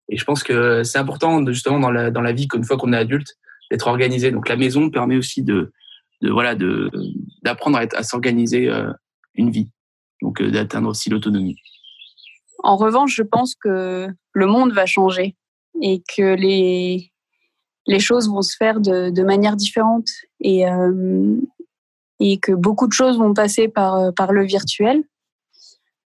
Et 0.07 0.17
je 0.17 0.23
pense 0.23 0.43
que 0.43 0.83
c'est 0.83 0.99
important, 0.99 1.43
justement, 1.47 1.79
dans 1.79 2.21
la, 2.21 2.31
vie, 2.31 2.47
qu'une 2.47 2.63
fois 2.63 2.77
qu'on 2.77 2.93
est 2.93 2.97
adulte, 2.97 3.35
d'être 3.71 3.87
organisé. 3.87 4.31
Donc 4.31 4.49
la 4.49 4.55
maison 4.55 4.89
permet 4.89 5.17
aussi 5.17 5.41
de, 5.41 5.71
voilà 6.21 6.55
d'apprendre 7.43 7.79
à, 7.79 8.03
s'organiser 8.03 8.69
euh, 8.69 8.91
une 9.35 9.51
vie, 9.51 9.69
donc 10.21 10.41
euh, 10.41 10.51
d'atteindre 10.51 10.89
aussi 10.89 11.09
l'autonomie. 11.09 11.57
En 12.63 12.75
revanche, 12.75 13.15
je 13.15 13.23
pense 13.23 13.55
que 13.55 14.07
le 14.33 14.45
monde 14.45 14.73
va 14.73 14.85
changer 14.85 15.35
et 15.81 16.01
que 16.15 16.33
les 16.33 17.11
les 17.87 17.99
choses 17.99 18.29
vont 18.29 18.41
se 18.41 18.55
faire 18.55 18.79
de, 18.79 19.09
de 19.09 19.23
manière 19.23 19.55
différente 19.55 20.07
et 20.39 20.67
euh, 20.69 21.35
et 22.19 22.37
que 22.39 22.51
beaucoup 22.51 22.87
de 22.87 22.93
choses 22.93 23.17
vont 23.17 23.33
passer 23.33 23.67
par 23.67 24.13
par 24.13 24.31
le 24.33 24.45
virtuel. 24.45 25.03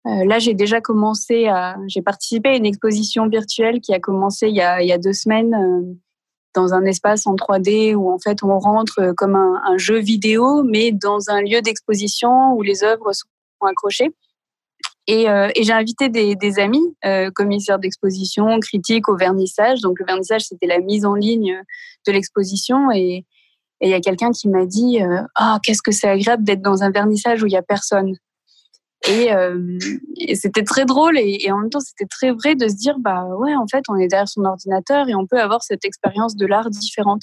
Euh, 0.05 0.25
là, 0.25 0.39
j'ai 0.39 0.53
déjà 0.53 0.81
commencé 0.81 1.47
à 1.47 1.77
j'ai 1.87 2.01
participé 2.01 2.49
à 2.49 2.55
une 2.55 2.65
exposition 2.65 3.27
virtuelle 3.27 3.81
qui 3.81 3.93
a 3.93 3.99
commencé 3.99 4.47
il 4.47 4.55
y 4.55 4.61
a 4.61 4.81
il 4.81 4.87
y 4.87 4.93
a 4.93 4.97
deux 4.97 5.13
semaines 5.13 5.97
dans 6.57 6.73
un 6.73 6.85
espace 6.85 7.27
en 7.27 7.35
3D 7.35 7.93
où 7.93 8.11
en 8.11 8.17
fait 8.17 8.43
on 8.43 8.57
rentre 8.57 8.99
euh, 8.99 9.13
comme 9.15 9.35
un 9.35 9.77
jeu 9.77 9.99
vidéo, 9.99 10.63
mais 10.63 10.91
dans 10.91 11.29
un 11.29 11.41
lieu 11.41 11.61
d'exposition 11.61 12.53
où 12.53 12.63
les 12.63 12.83
œuvres 12.83 13.13
sont 13.13 13.27
accrochées. 13.65 14.11
Et, 15.07 15.29
euh, 15.29 15.47
et 15.55 15.63
j'ai 15.63 15.71
invité 15.71 16.09
des, 16.09 16.59
amis, 16.59 16.83
euh, 17.05 17.31
commissaires 17.31 17.79
d'exposition, 17.79 18.59
critiques 18.59 19.07
au 19.07 19.15
vernissage. 19.15 19.79
Donc 19.79 19.99
le 19.99 20.05
vernissage, 20.05 20.41
c'était 20.41 20.67
la 20.67 20.79
mise 20.79 21.05
en 21.05 21.15
ligne 21.15 21.61
de 22.05 22.11
l'exposition. 22.11 22.91
Et 22.91 23.25
il 23.79 23.89
y 23.89 23.93
a 23.93 24.01
quelqu'un 24.01 24.31
qui 24.31 24.49
m'a 24.49 24.65
dit 24.65 25.01
euh, 25.01 25.21
Ah, 25.35 25.59
qu'est-ce 25.63 25.81
que 25.81 25.91
c'est 25.91 26.09
agréable 26.09 26.43
d'être 26.43 26.61
dans 26.61 26.83
un 26.83 26.91
vernissage 26.91 27.41
où 27.41 27.45
il 27.45 27.51
n'y 27.51 27.57
a 27.57 27.61
personne. 27.61 28.15
Et, 29.07 29.29
c'était 30.35 30.63
très 30.63 30.83
drôle 30.83 31.17
et, 31.17 31.49
en 31.51 31.59
même 31.59 31.69
temps 31.69 31.79
c'était 31.79 32.07
très 32.09 32.31
vrai 32.31 32.55
de 32.55 32.67
se 32.67 32.75
dire 32.75 32.97
bah 32.97 33.25
ouais 33.37 33.55
en 33.55 33.67
fait 33.67 33.83
on 33.89 33.95
est 33.95 34.07
derrière 34.07 34.27
son 34.27 34.43
ordinateur 34.43 35.07
et 35.07 35.13
on 35.13 35.27
peut 35.27 35.39
avoir 35.39 35.61
cette 35.63 35.85
expérience 35.85 36.35
de 36.35 36.45
l'art 36.47 36.69
différente. 36.71 37.21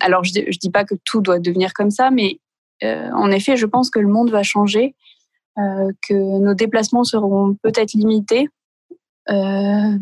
Alors 0.00 0.24
je, 0.24 0.32
je 0.32 0.58
dis 0.58 0.70
pas 0.70 0.84
que 0.84 0.96
tout 1.04 1.22
doit 1.22 1.38
devenir 1.38 1.72
comme 1.72 1.92
ça, 1.92 2.10
mais 2.10 2.40
en 2.82 3.30
effet 3.30 3.56
je 3.56 3.64
pense 3.64 3.90
que 3.90 4.00
le 4.00 4.08
monde 4.08 4.30
va 4.30 4.42
changer, 4.42 4.96
que 5.56 6.38
nos 6.38 6.54
déplacements 6.54 7.04
seront 7.04 7.56
peut-être 7.62 7.92
limités 7.92 8.48
euh, 9.30 9.98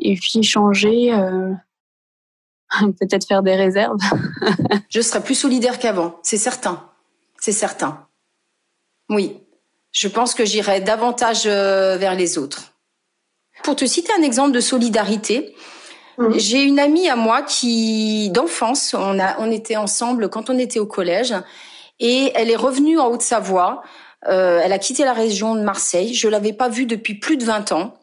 et 0.00 0.14
puis 0.14 0.42
changer. 0.42 1.12
Euh, 1.12 1.52
peut-être 3.00 3.26
faire 3.26 3.42
des 3.42 3.54
réserves. 3.54 3.98
je 4.88 5.00
serai 5.00 5.22
plus 5.22 5.34
solidaire 5.34 5.78
qu'avant, 5.78 6.18
c'est 6.22 6.36
certain. 6.36 6.88
C'est 7.40 7.52
certain. 7.52 8.06
Oui, 9.08 9.40
je 9.92 10.08
pense 10.08 10.34
que 10.34 10.44
j'irai 10.44 10.80
davantage 10.80 11.44
euh, 11.46 11.96
vers 11.96 12.14
les 12.14 12.38
autres. 12.38 12.74
Pour 13.62 13.76
te 13.76 13.86
citer 13.86 14.12
un 14.18 14.22
exemple 14.22 14.52
de 14.52 14.60
solidarité, 14.60 15.54
mmh. 16.18 16.38
j'ai 16.38 16.62
une 16.62 16.78
amie 16.78 17.08
à 17.08 17.16
moi 17.16 17.42
qui, 17.42 18.30
d'enfance, 18.30 18.94
on 18.94 19.18
a, 19.18 19.38
on 19.38 19.50
était 19.50 19.76
ensemble 19.76 20.28
quand 20.28 20.50
on 20.50 20.58
était 20.58 20.80
au 20.80 20.86
collège, 20.86 21.34
et 22.00 22.32
elle 22.34 22.50
est 22.50 22.56
revenue 22.56 22.98
en 22.98 23.06
Haute-Savoie. 23.06 23.82
Euh, 24.28 24.60
elle 24.62 24.72
a 24.72 24.78
quitté 24.78 25.04
la 25.04 25.12
région 25.12 25.54
de 25.54 25.60
Marseille. 25.60 26.14
Je 26.14 26.28
l'avais 26.28 26.52
pas 26.52 26.68
vue 26.68 26.86
depuis 26.86 27.14
plus 27.14 27.36
de 27.36 27.44
20 27.44 27.72
ans. 27.72 27.94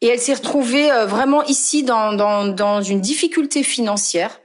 Et 0.00 0.08
elle 0.08 0.18
s'est 0.18 0.34
retrouvée 0.34 0.90
euh, 0.90 1.06
vraiment 1.06 1.42
ici 1.44 1.82
dans, 1.82 2.12
dans, 2.12 2.46
dans 2.46 2.82
une 2.82 3.00
difficulté 3.00 3.62
financière. 3.62 4.40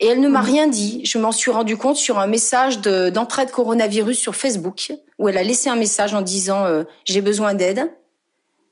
Et 0.00 0.06
elle 0.06 0.20
ne 0.20 0.28
m'a 0.28 0.42
mmh. 0.42 0.46
rien 0.46 0.66
dit. 0.66 1.00
Je 1.04 1.18
m'en 1.18 1.32
suis 1.32 1.50
rendu 1.50 1.76
compte 1.76 1.96
sur 1.96 2.18
un 2.18 2.26
message 2.26 2.80
d'entraide 2.80 3.48
de, 3.48 3.52
coronavirus 3.52 4.18
sur 4.18 4.34
Facebook, 4.34 4.92
où 5.18 5.28
elle 5.28 5.38
a 5.38 5.42
laissé 5.42 5.70
un 5.70 5.76
message 5.76 6.14
en 6.14 6.22
disant 6.22 6.64
euh, 6.64 6.84
j'ai 7.04 7.20
besoin 7.20 7.54
d'aide. 7.54 7.90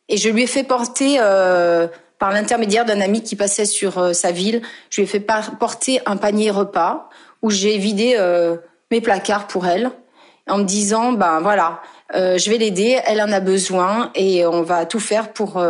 Et 0.09 0.17
je 0.17 0.29
lui 0.29 0.43
ai 0.43 0.47
fait 0.49 0.65
porter, 0.65 1.19
euh, 1.21 1.87
par 2.21 2.31
l'intermédiaire 2.31 2.85
d'un 2.85 3.01
ami 3.01 3.23
qui 3.23 3.35
passait 3.35 3.65
sur 3.65 3.99
euh, 3.99 4.13
sa 4.13 4.31
ville, 4.31 4.61
je 4.91 5.01
lui 5.01 5.05
ai 5.05 5.07
fait 5.07 5.27
porter 5.59 6.01
un 6.05 6.17
panier 6.17 6.51
repas 6.51 7.09
où 7.43 7.51
j'ai 7.51 7.79
vidé 7.79 8.15
euh, 8.19 8.59
mes 8.91 9.01
placards 9.01 9.47
pour 9.47 9.67
elle, 9.67 9.91
en 10.49 10.59
me 10.59 10.65
disant 10.65 11.13
ben 11.13 11.41
voilà, 11.41 11.83
euh, 12.15 12.39
je 12.39 12.51
vais 12.51 12.59
l'aider, 12.59 12.99
elle 13.05 13.23
en 13.23 13.33
a 13.33 13.41
besoin 13.41 14.11
et 14.15 14.47
on 14.47 14.63
va 14.63 14.87
tout 14.87 15.01
faire 15.01 15.33
pour 15.33 15.63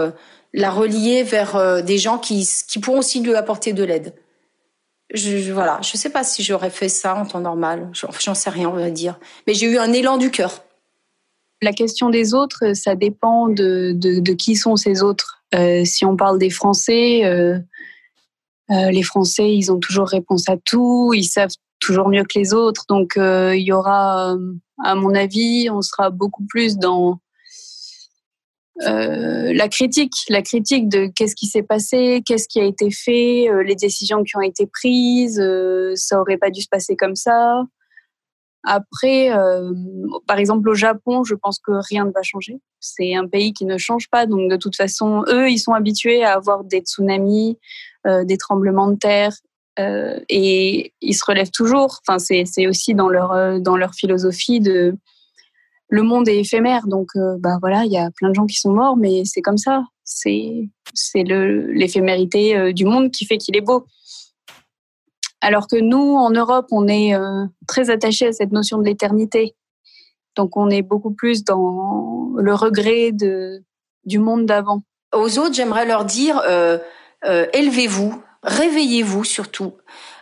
la 0.53 0.71
relier 0.71 1.23
vers 1.23 1.83
des 1.83 1.99
gens 1.99 2.19
qui, 2.19 2.49
qui 2.67 2.79
pourront 2.79 2.99
aussi 2.99 3.21
lui 3.21 3.35
apporter 3.35 3.73
de 3.73 3.85
l'aide 3.85 4.15
je, 5.13 5.39
je, 5.39 5.53
voilà, 5.53 5.81
je 5.83 5.97
sais 5.97 6.11
pas 6.11 6.25
si 6.25 6.43
j'aurais 6.43 6.71
fait 6.71 6.89
ça 6.89 7.15
en 7.17 7.27
temps 7.27 7.41
normal. 7.41 7.91
J'en 7.93 8.35
sais 8.35 8.51
rien, 8.51 8.69
on 8.69 8.75
va 8.75 8.91
dire. 8.91 9.19
Mais 9.47 9.55
j'ai 9.55 9.67
eu 9.67 9.79
un 9.79 9.93
élan 9.93 10.19
du 10.19 10.31
cœur. 10.31 10.65
La 11.63 11.73
question 11.73 12.09
des 12.11 12.33
autres, 12.33 12.75
ça 12.75 12.95
dépend 12.95 13.49
de, 13.49 13.93
de, 13.95 14.33
qui 14.33 14.57
sont 14.57 14.77
ces 14.77 15.03
autres. 15.03 15.43
Euh, 15.55 15.85
si 15.85 16.05
on 16.05 16.17
parle 16.17 16.39
des 16.39 16.49
Français, 16.49 17.25
euh, 17.25 17.59
euh, 18.71 18.91
les 18.91 19.03
Français, 19.03 19.53
ils 19.55 19.71
ont 19.71 19.79
toujours 19.79 20.09
réponse 20.09 20.49
à 20.49 20.57
tout, 20.57 21.13
ils 21.13 21.25
savent 21.25 21.51
toujours 21.81 22.09
mieux 22.09 22.25
que 22.25 22.39
les 22.39 22.55
autres. 22.55 22.85
Donc, 22.89 23.17
euh, 23.17 23.57
il 23.57 23.63
y 23.63 23.73
aura, 23.73 24.37
à 24.85 24.95
mon 24.95 25.15
avis, 25.15 25.69
on 25.71 25.83
sera 25.83 26.11
beaucoup 26.11 26.45
plus 26.47 26.77
dans 26.77 27.21
euh, 28.83 29.53
la 29.53 29.69
critique, 29.69 30.15
la 30.29 30.41
critique 30.41 30.89
de 30.89 31.11
qu'est-ce 31.15 31.37
qui 31.37 31.47
s'est 31.47 31.63
passé, 31.63 32.23
qu'est-ce 32.25 32.49
qui 32.49 32.61
a 32.61 32.65
été 32.65 32.91
fait, 32.91 33.51
euh, 33.51 33.63
les 33.63 33.75
décisions 33.75 34.23
qui 34.23 34.37
ont 34.37 34.41
été 34.41 34.67
prises, 34.67 35.39
euh, 35.39 35.93
ça 35.97 36.19
aurait 36.19 36.39
pas 36.39 36.51
dû 36.51 36.63
se 36.63 36.69
passer 36.69 36.97
comme 36.97 37.17
ça. 37.17 37.63
Après, 38.63 39.31
par 40.27 40.39
exemple 40.39 40.69
au 40.69 40.75
Japon, 40.75 41.25
je 41.25 41.35
pense 41.35 41.59
que 41.59 41.73
rien 41.89 42.05
ne 42.05 42.11
va 42.11 42.21
changer. 42.23 42.61
C'est 42.79 43.15
un 43.15 43.27
pays 43.27 43.55
qui 43.55 43.65
ne 43.65 43.79
change 43.79 44.11
pas, 44.11 44.27
donc 44.27 44.51
de 44.51 44.57
toute 44.57 44.77
façon, 44.77 45.25
eux, 45.29 45.49
ils 45.49 45.59
sont 45.59 45.73
habitués 45.73 46.23
à 46.25 46.35
avoir 46.35 46.65
des 46.65 46.81
tsunamis, 46.81 47.59
des 48.05 48.37
tremblements 48.37 48.91
de 48.91 48.99
terre, 48.99 49.33
et 49.79 50.93
ils 51.01 51.15
se 51.15 51.25
relèvent 51.27 51.51
toujours. 51.51 52.01
Enfin, 52.07 52.19
c'est 52.19 52.67
aussi 52.67 52.95
dans 52.95 53.09
leur 53.09 53.61
dans 53.61 53.77
leur 53.77 53.95
philosophie 53.95 54.61
de 54.61 54.95
le 55.91 56.03
monde 56.03 56.29
est 56.29 56.39
éphémère, 56.39 56.87
donc 56.87 57.09
euh, 57.17 57.37
bah 57.39 57.59
voilà, 57.61 57.85
il 57.85 57.93
y 57.93 57.99
a 57.99 58.11
plein 58.13 58.29
de 58.31 58.35
gens 58.35 58.47
qui 58.47 58.57
sont 58.57 58.73
morts, 58.73 58.97
mais 58.97 59.25
c'est 59.25 59.43
comme 59.43 59.59
ça. 59.59 59.83
C'est 60.05 60.69
c'est 60.95 61.25
l'éphémérité 61.25 62.57
euh, 62.57 62.73
du 62.73 62.85
monde 62.85 63.11
qui 63.11 63.27
fait 63.27 63.39
qu'il 63.39 63.57
est 63.57 63.61
beau. 63.61 63.85
Alors 65.41 65.67
que 65.67 65.77
nous, 65.77 66.15
en 66.17 66.31
Europe, 66.31 66.67
on 66.71 66.87
est 66.87 67.15
euh, 67.15 67.45
très 67.67 67.91
attaché 67.91 68.29
à 68.29 68.33
cette 68.33 68.53
notion 68.53 68.79
de 68.79 68.85
l'éternité. 68.85 69.57
Donc 70.37 70.57
on 70.57 70.71
est 70.71 70.83
beaucoup 70.83 71.13
plus 71.13 71.45
dans 71.45 72.31
le 72.37 72.55
regret 72.55 73.11
de 73.11 73.65
du 74.05 74.21
monde 74.21 74.47
d'avant. 74.47 74.83
Aux 75.13 75.39
autres, 75.39 75.55
j'aimerais 75.55 75.87
leur 75.87 76.05
dire 76.05 76.41
élevez-vous, 77.23 78.23
réveillez-vous 78.43 79.25
surtout. 79.25 79.75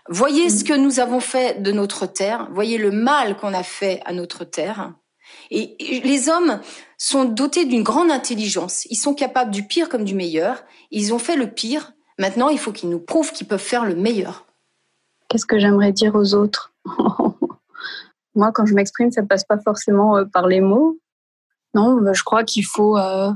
Voyez 0.08 0.50
ce 0.50 0.64
mm. 0.64 0.66
que 0.66 0.74
nous 0.74 1.00
avons 1.00 1.20
fait 1.20 1.62
de 1.62 1.72
notre 1.72 2.06
terre, 2.06 2.48
voyez 2.52 2.78
le 2.78 2.90
mal 2.90 3.36
qu'on 3.36 3.54
a 3.54 3.62
fait 3.62 4.00
à 4.04 4.12
notre 4.12 4.44
terre 4.44 4.92
et 5.50 6.00
les 6.04 6.28
hommes 6.28 6.60
sont 6.98 7.24
dotés 7.24 7.64
d'une 7.64 7.82
grande 7.82 8.10
intelligence. 8.10 8.86
Ils 8.86 8.96
sont 8.96 9.14
capables 9.14 9.50
du 9.50 9.62
pire 9.66 9.88
comme 9.88 10.04
du 10.04 10.14
meilleur. 10.14 10.62
Ils 10.90 11.14
ont 11.14 11.18
fait 11.18 11.36
le 11.36 11.50
pire. 11.50 11.92
Maintenant, 12.18 12.48
il 12.48 12.58
faut 12.58 12.72
qu'ils 12.72 12.90
nous 12.90 12.98
prouvent 12.98 13.32
qu'ils 13.32 13.46
peuvent 13.46 13.58
faire 13.58 13.84
le 13.84 13.94
meilleur. 13.94 14.46
Qu'est-ce 15.28 15.46
que 15.46 15.58
j'aimerais 15.58 15.92
dire 15.92 16.14
aux 16.14 16.34
autres? 16.34 16.72
Moi, 18.34 18.52
quand 18.52 18.66
je 18.66 18.74
m'exprime, 18.74 19.10
ça 19.10 19.22
ne 19.22 19.26
passe 19.26 19.44
pas 19.44 19.58
forcément 19.58 20.16
euh, 20.16 20.24
par 20.24 20.46
les 20.46 20.60
mots. 20.60 20.98
Non, 21.74 22.00
bah, 22.00 22.12
je 22.12 22.22
crois 22.22 22.44
qu'il 22.44 22.64
faut 22.64 22.96
euh, 22.96 23.30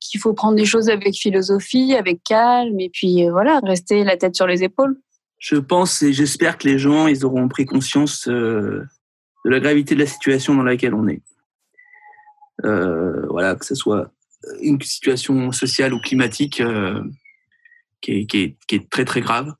qu'il 0.00 0.20
faut 0.20 0.32
prendre 0.32 0.56
des 0.56 0.64
choses 0.64 0.88
avec 0.88 1.14
philosophie, 1.14 1.94
avec 1.94 2.22
calme, 2.24 2.80
et 2.80 2.90
puis 2.90 3.26
euh, 3.26 3.30
voilà, 3.30 3.60
rester 3.62 4.04
la 4.04 4.16
tête 4.16 4.34
sur 4.34 4.46
les 4.46 4.62
épaules. 4.62 4.96
Je 5.38 5.56
pense 5.56 6.02
et 6.02 6.12
j'espère 6.12 6.58
que 6.58 6.68
les 6.68 6.78
gens, 6.78 7.06
ils 7.06 7.24
auront 7.24 7.48
pris 7.48 7.64
conscience 7.64 8.28
de 8.28 8.86
la 9.44 9.60
gravité 9.60 9.94
de 9.94 10.00
la 10.00 10.06
situation 10.06 10.54
dans 10.54 10.62
laquelle 10.62 10.94
on 10.94 11.08
est. 11.08 11.22
Euh, 12.64 13.26
voilà, 13.28 13.54
que 13.54 13.64
ce 13.64 13.74
soit 13.74 14.12
une 14.60 14.80
situation 14.82 15.50
sociale 15.52 15.94
ou 15.94 16.00
climatique 16.00 16.60
euh, 16.60 17.02
qui, 18.00 18.26
est, 18.32 18.90
très 18.90 19.04
très 19.04 19.20
grave. 19.20 19.54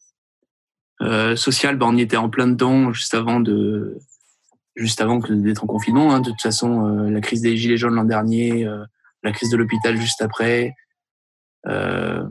Euh, 1.03 1.37
sociale, 1.37 1.77
bah, 1.77 1.87
on 1.89 1.97
y 1.97 2.03
était 2.03 2.17
en 2.17 2.29
plein 2.29 2.47
dedans 2.47 2.93
juste 2.93 3.15
avant 3.15 3.41
de, 3.41 3.99
juste 4.77 5.01
avant 5.01 5.19
d'être 5.19 5.65
en 5.65 5.67
confinement. 5.67 6.13
Hein. 6.13 6.21
De 6.21 6.31
toute 6.31 6.43
façon, 6.43 6.87
euh, 6.87 7.11
la 7.11 7.21
crise 7.21 7.43
des 7.43 7.57
gilets 7.57 7.77
jaunes 7.77 7.95
l'an 7.95 8.05
dernier, 8.05 8.67
euh, 8.67 8.85
la 9.23 9.33
crise 9.33 9.51
de 9.51 9.57
l'hôpital 9.57 9.97
juste 9.97 10.23
après. 10.23 10.75
Euh, 11.67 12.23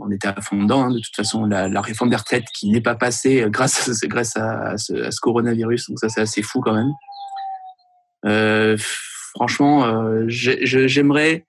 on 0.00 0.10
était 0.10 0.28
à 0.28 0.40
fond 0.40 0.62
dedans. 0.62 0.84
Hein. 0.84 0.90
De 0.90 0.98
toute 0.98 1.14
façon, 1.16 1.46
la, 1.46 1.80
réforme 1.80 2.10
des 2.10 2.16
retraites 2.16 2.46
qui 2.54 2.70
n'est 2.70 2.80
pas 2.80 2.94
passée 2.94 3.44
grâce 3.48 3.88
à, 3.88 4.06
grâce 4.06 4.36
à, 4.36 4.76
ce, 4.76 5.20
coronavirus. 5.20 5.88
Donc 5.88 5.98
ça, 5.98 6.08
c'est 6.08 6.20
assez 6.20 6.42
fou 6.42 6.60
quand 6.60 6.74
même. 6.74 6.92
Euh, 8.26 8.76
franchement, 9.34 9.84
euh, 9.84 10.24
j'aimerais 10.28 11.46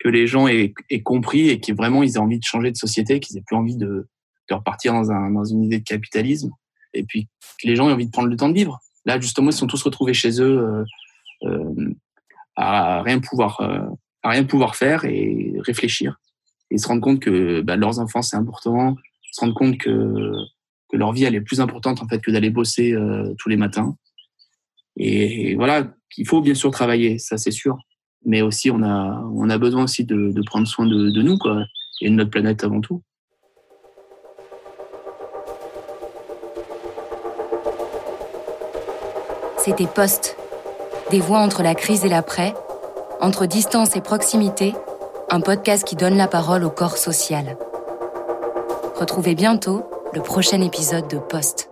que 0.00 0.08
les 0.08 0.26
gens 0.26 0.48
aient, 0.48 0.74
compris 1.04 1.48
et 1.48 1.60
qu'ils 1.60 1.76
vraiment 1.76 2.02
ils 2.02 2.14
aient 2.14 2.18
envie 2.18 2.38
de 2.38 2.44
changer 2.44 2.70
de 2.70 2.76
société, 2.76 3.20
qu'ils 3.20 3.38
aient 3.38 3.44
plus 3.46 3.56
envie 3.56 3.76
de, 3.76 4.08
repartir 4.50 4.92
dans, 4.92 5.10
un, 5.10 5.30
dans 5.30 5.44
une 5.44 5.62
idée 5.62 5.78
de 5.78 5.84
capitalisme, 5.84 6.50
et 6.92 7.04
puis 7.04 7.28
que 7.62 7.66
les 7.66 7.74
gens 7.74 7.88
aient 7.88 7.92
envie 7.92 8.06
de 8.06 8.10
prendre 8.10 8.28
le 8.28 8.36
temps 8.36 8.50
de 8.50 8.54
vivre. 8.54 8.80
Là, 9.06 9.18
justement, 9.18 9.50
ils 9.50 9.54
sont 9.54 9.66
tous 9.66 9.82
retrouvés 9.82 10.12
chez 10.12 10.40
eux 10.42 10.58
euh, 10.58 10.84
euh, 11.44 11.94
à 12.56 13.02
rien 13.02 13.18
pouvoir, 13.20 13.60
euh, 13.60 13.86
à 14.22 14.30
rien 14.30 14.44
pouvoir 14.44 14.76
faire 14.76 15.04
et 15.04 15.54
réfléchir 15.60 16.18
et 16.72 16.78
se 16.78 16.88
rendre 16.88 17.02
compte 17.02 17.20
que 17.20 17.60
bah, 17.60 17.76
leurs 17.76 17.98
enfants 17.98 18.22
c'est 18.22 18.36
important, 18.36 18.96
se 19.30 19.40
rendre 19.40 19.54
compte 19.54 19.78
que, 19.78 20.32
que 20.90 20.96
leur 20.96 21.12
vie 21.12 21.24
elle 21.24 21.34
est 21.34 21.40
plus 21.40 21.60
importante 21.60 22.02
en 22.02 22.08
fait 22.08 22.20
que 22.20 22.30
d'aller 22.30 22.50
bosser 22.50 22.92
euh, 22.92 23.34
tous 23.38 23.48
les 23.48 23.56
matins. 23.56 23.96
Et, 24.96 25.54
voilà, 25.54 25.90
qu'il 26.10 26.26
faut 26.26 26.40
bien 26.40 26.54
sûr 26.54 26.70
travailler, 26.70 27.18
ça 27.18 27.38
c'est 27.38 27.50
sûr, 27.50 27.78
mais 28.24 28.42
aussi 28.42 28.70
on 28.70 28.82
a 28.82 29.22
on 29.34 29.48
a 29.50 29.58
besoin 29.58 29.84
aussi 29.84 30.04
de, 30.04 30.32
prendre 30.46 30.66
soin 30.66 30.86
de, 30.86 31.22
nous 31.22 31.38
quoi 31.38 31.64
et 32.00 32.10
de 32.10 32.14
notre 32.14 32.30
planète 32.30 32.64
avant 32.64 32.80
tout. 32.80 33.02
C'était 39.58 39.86
Poste, 39.86 40.36
des 41.12 41.20
voix 41.20 41.40
entre 41.40 41.62
la 41.62 41.74
crise 41.74 42.06
et 42.06 42.08
l'après, 42.08 42.54
entre 43.20 43.44
distance 43.44 43.94
et 43.96 44.00
proximité 44.00 44.74
un 45.30 45.40
podcast 45.40 45.84
qui 45.84 45.94
donne 45.94 46.16
la 46.16 46.26
parole 46.26 46.64
au 46.64 46.70
corps 46.70 46.96
social. 46.96 47.58
Retrouvez 48.98 49.34
bientôt 49.34 49.82
le 50.14 50.22
prochain 50.22 50.62
épisode 50.62 51.08
de 51.08 51.18
Poste. 51.18 51.71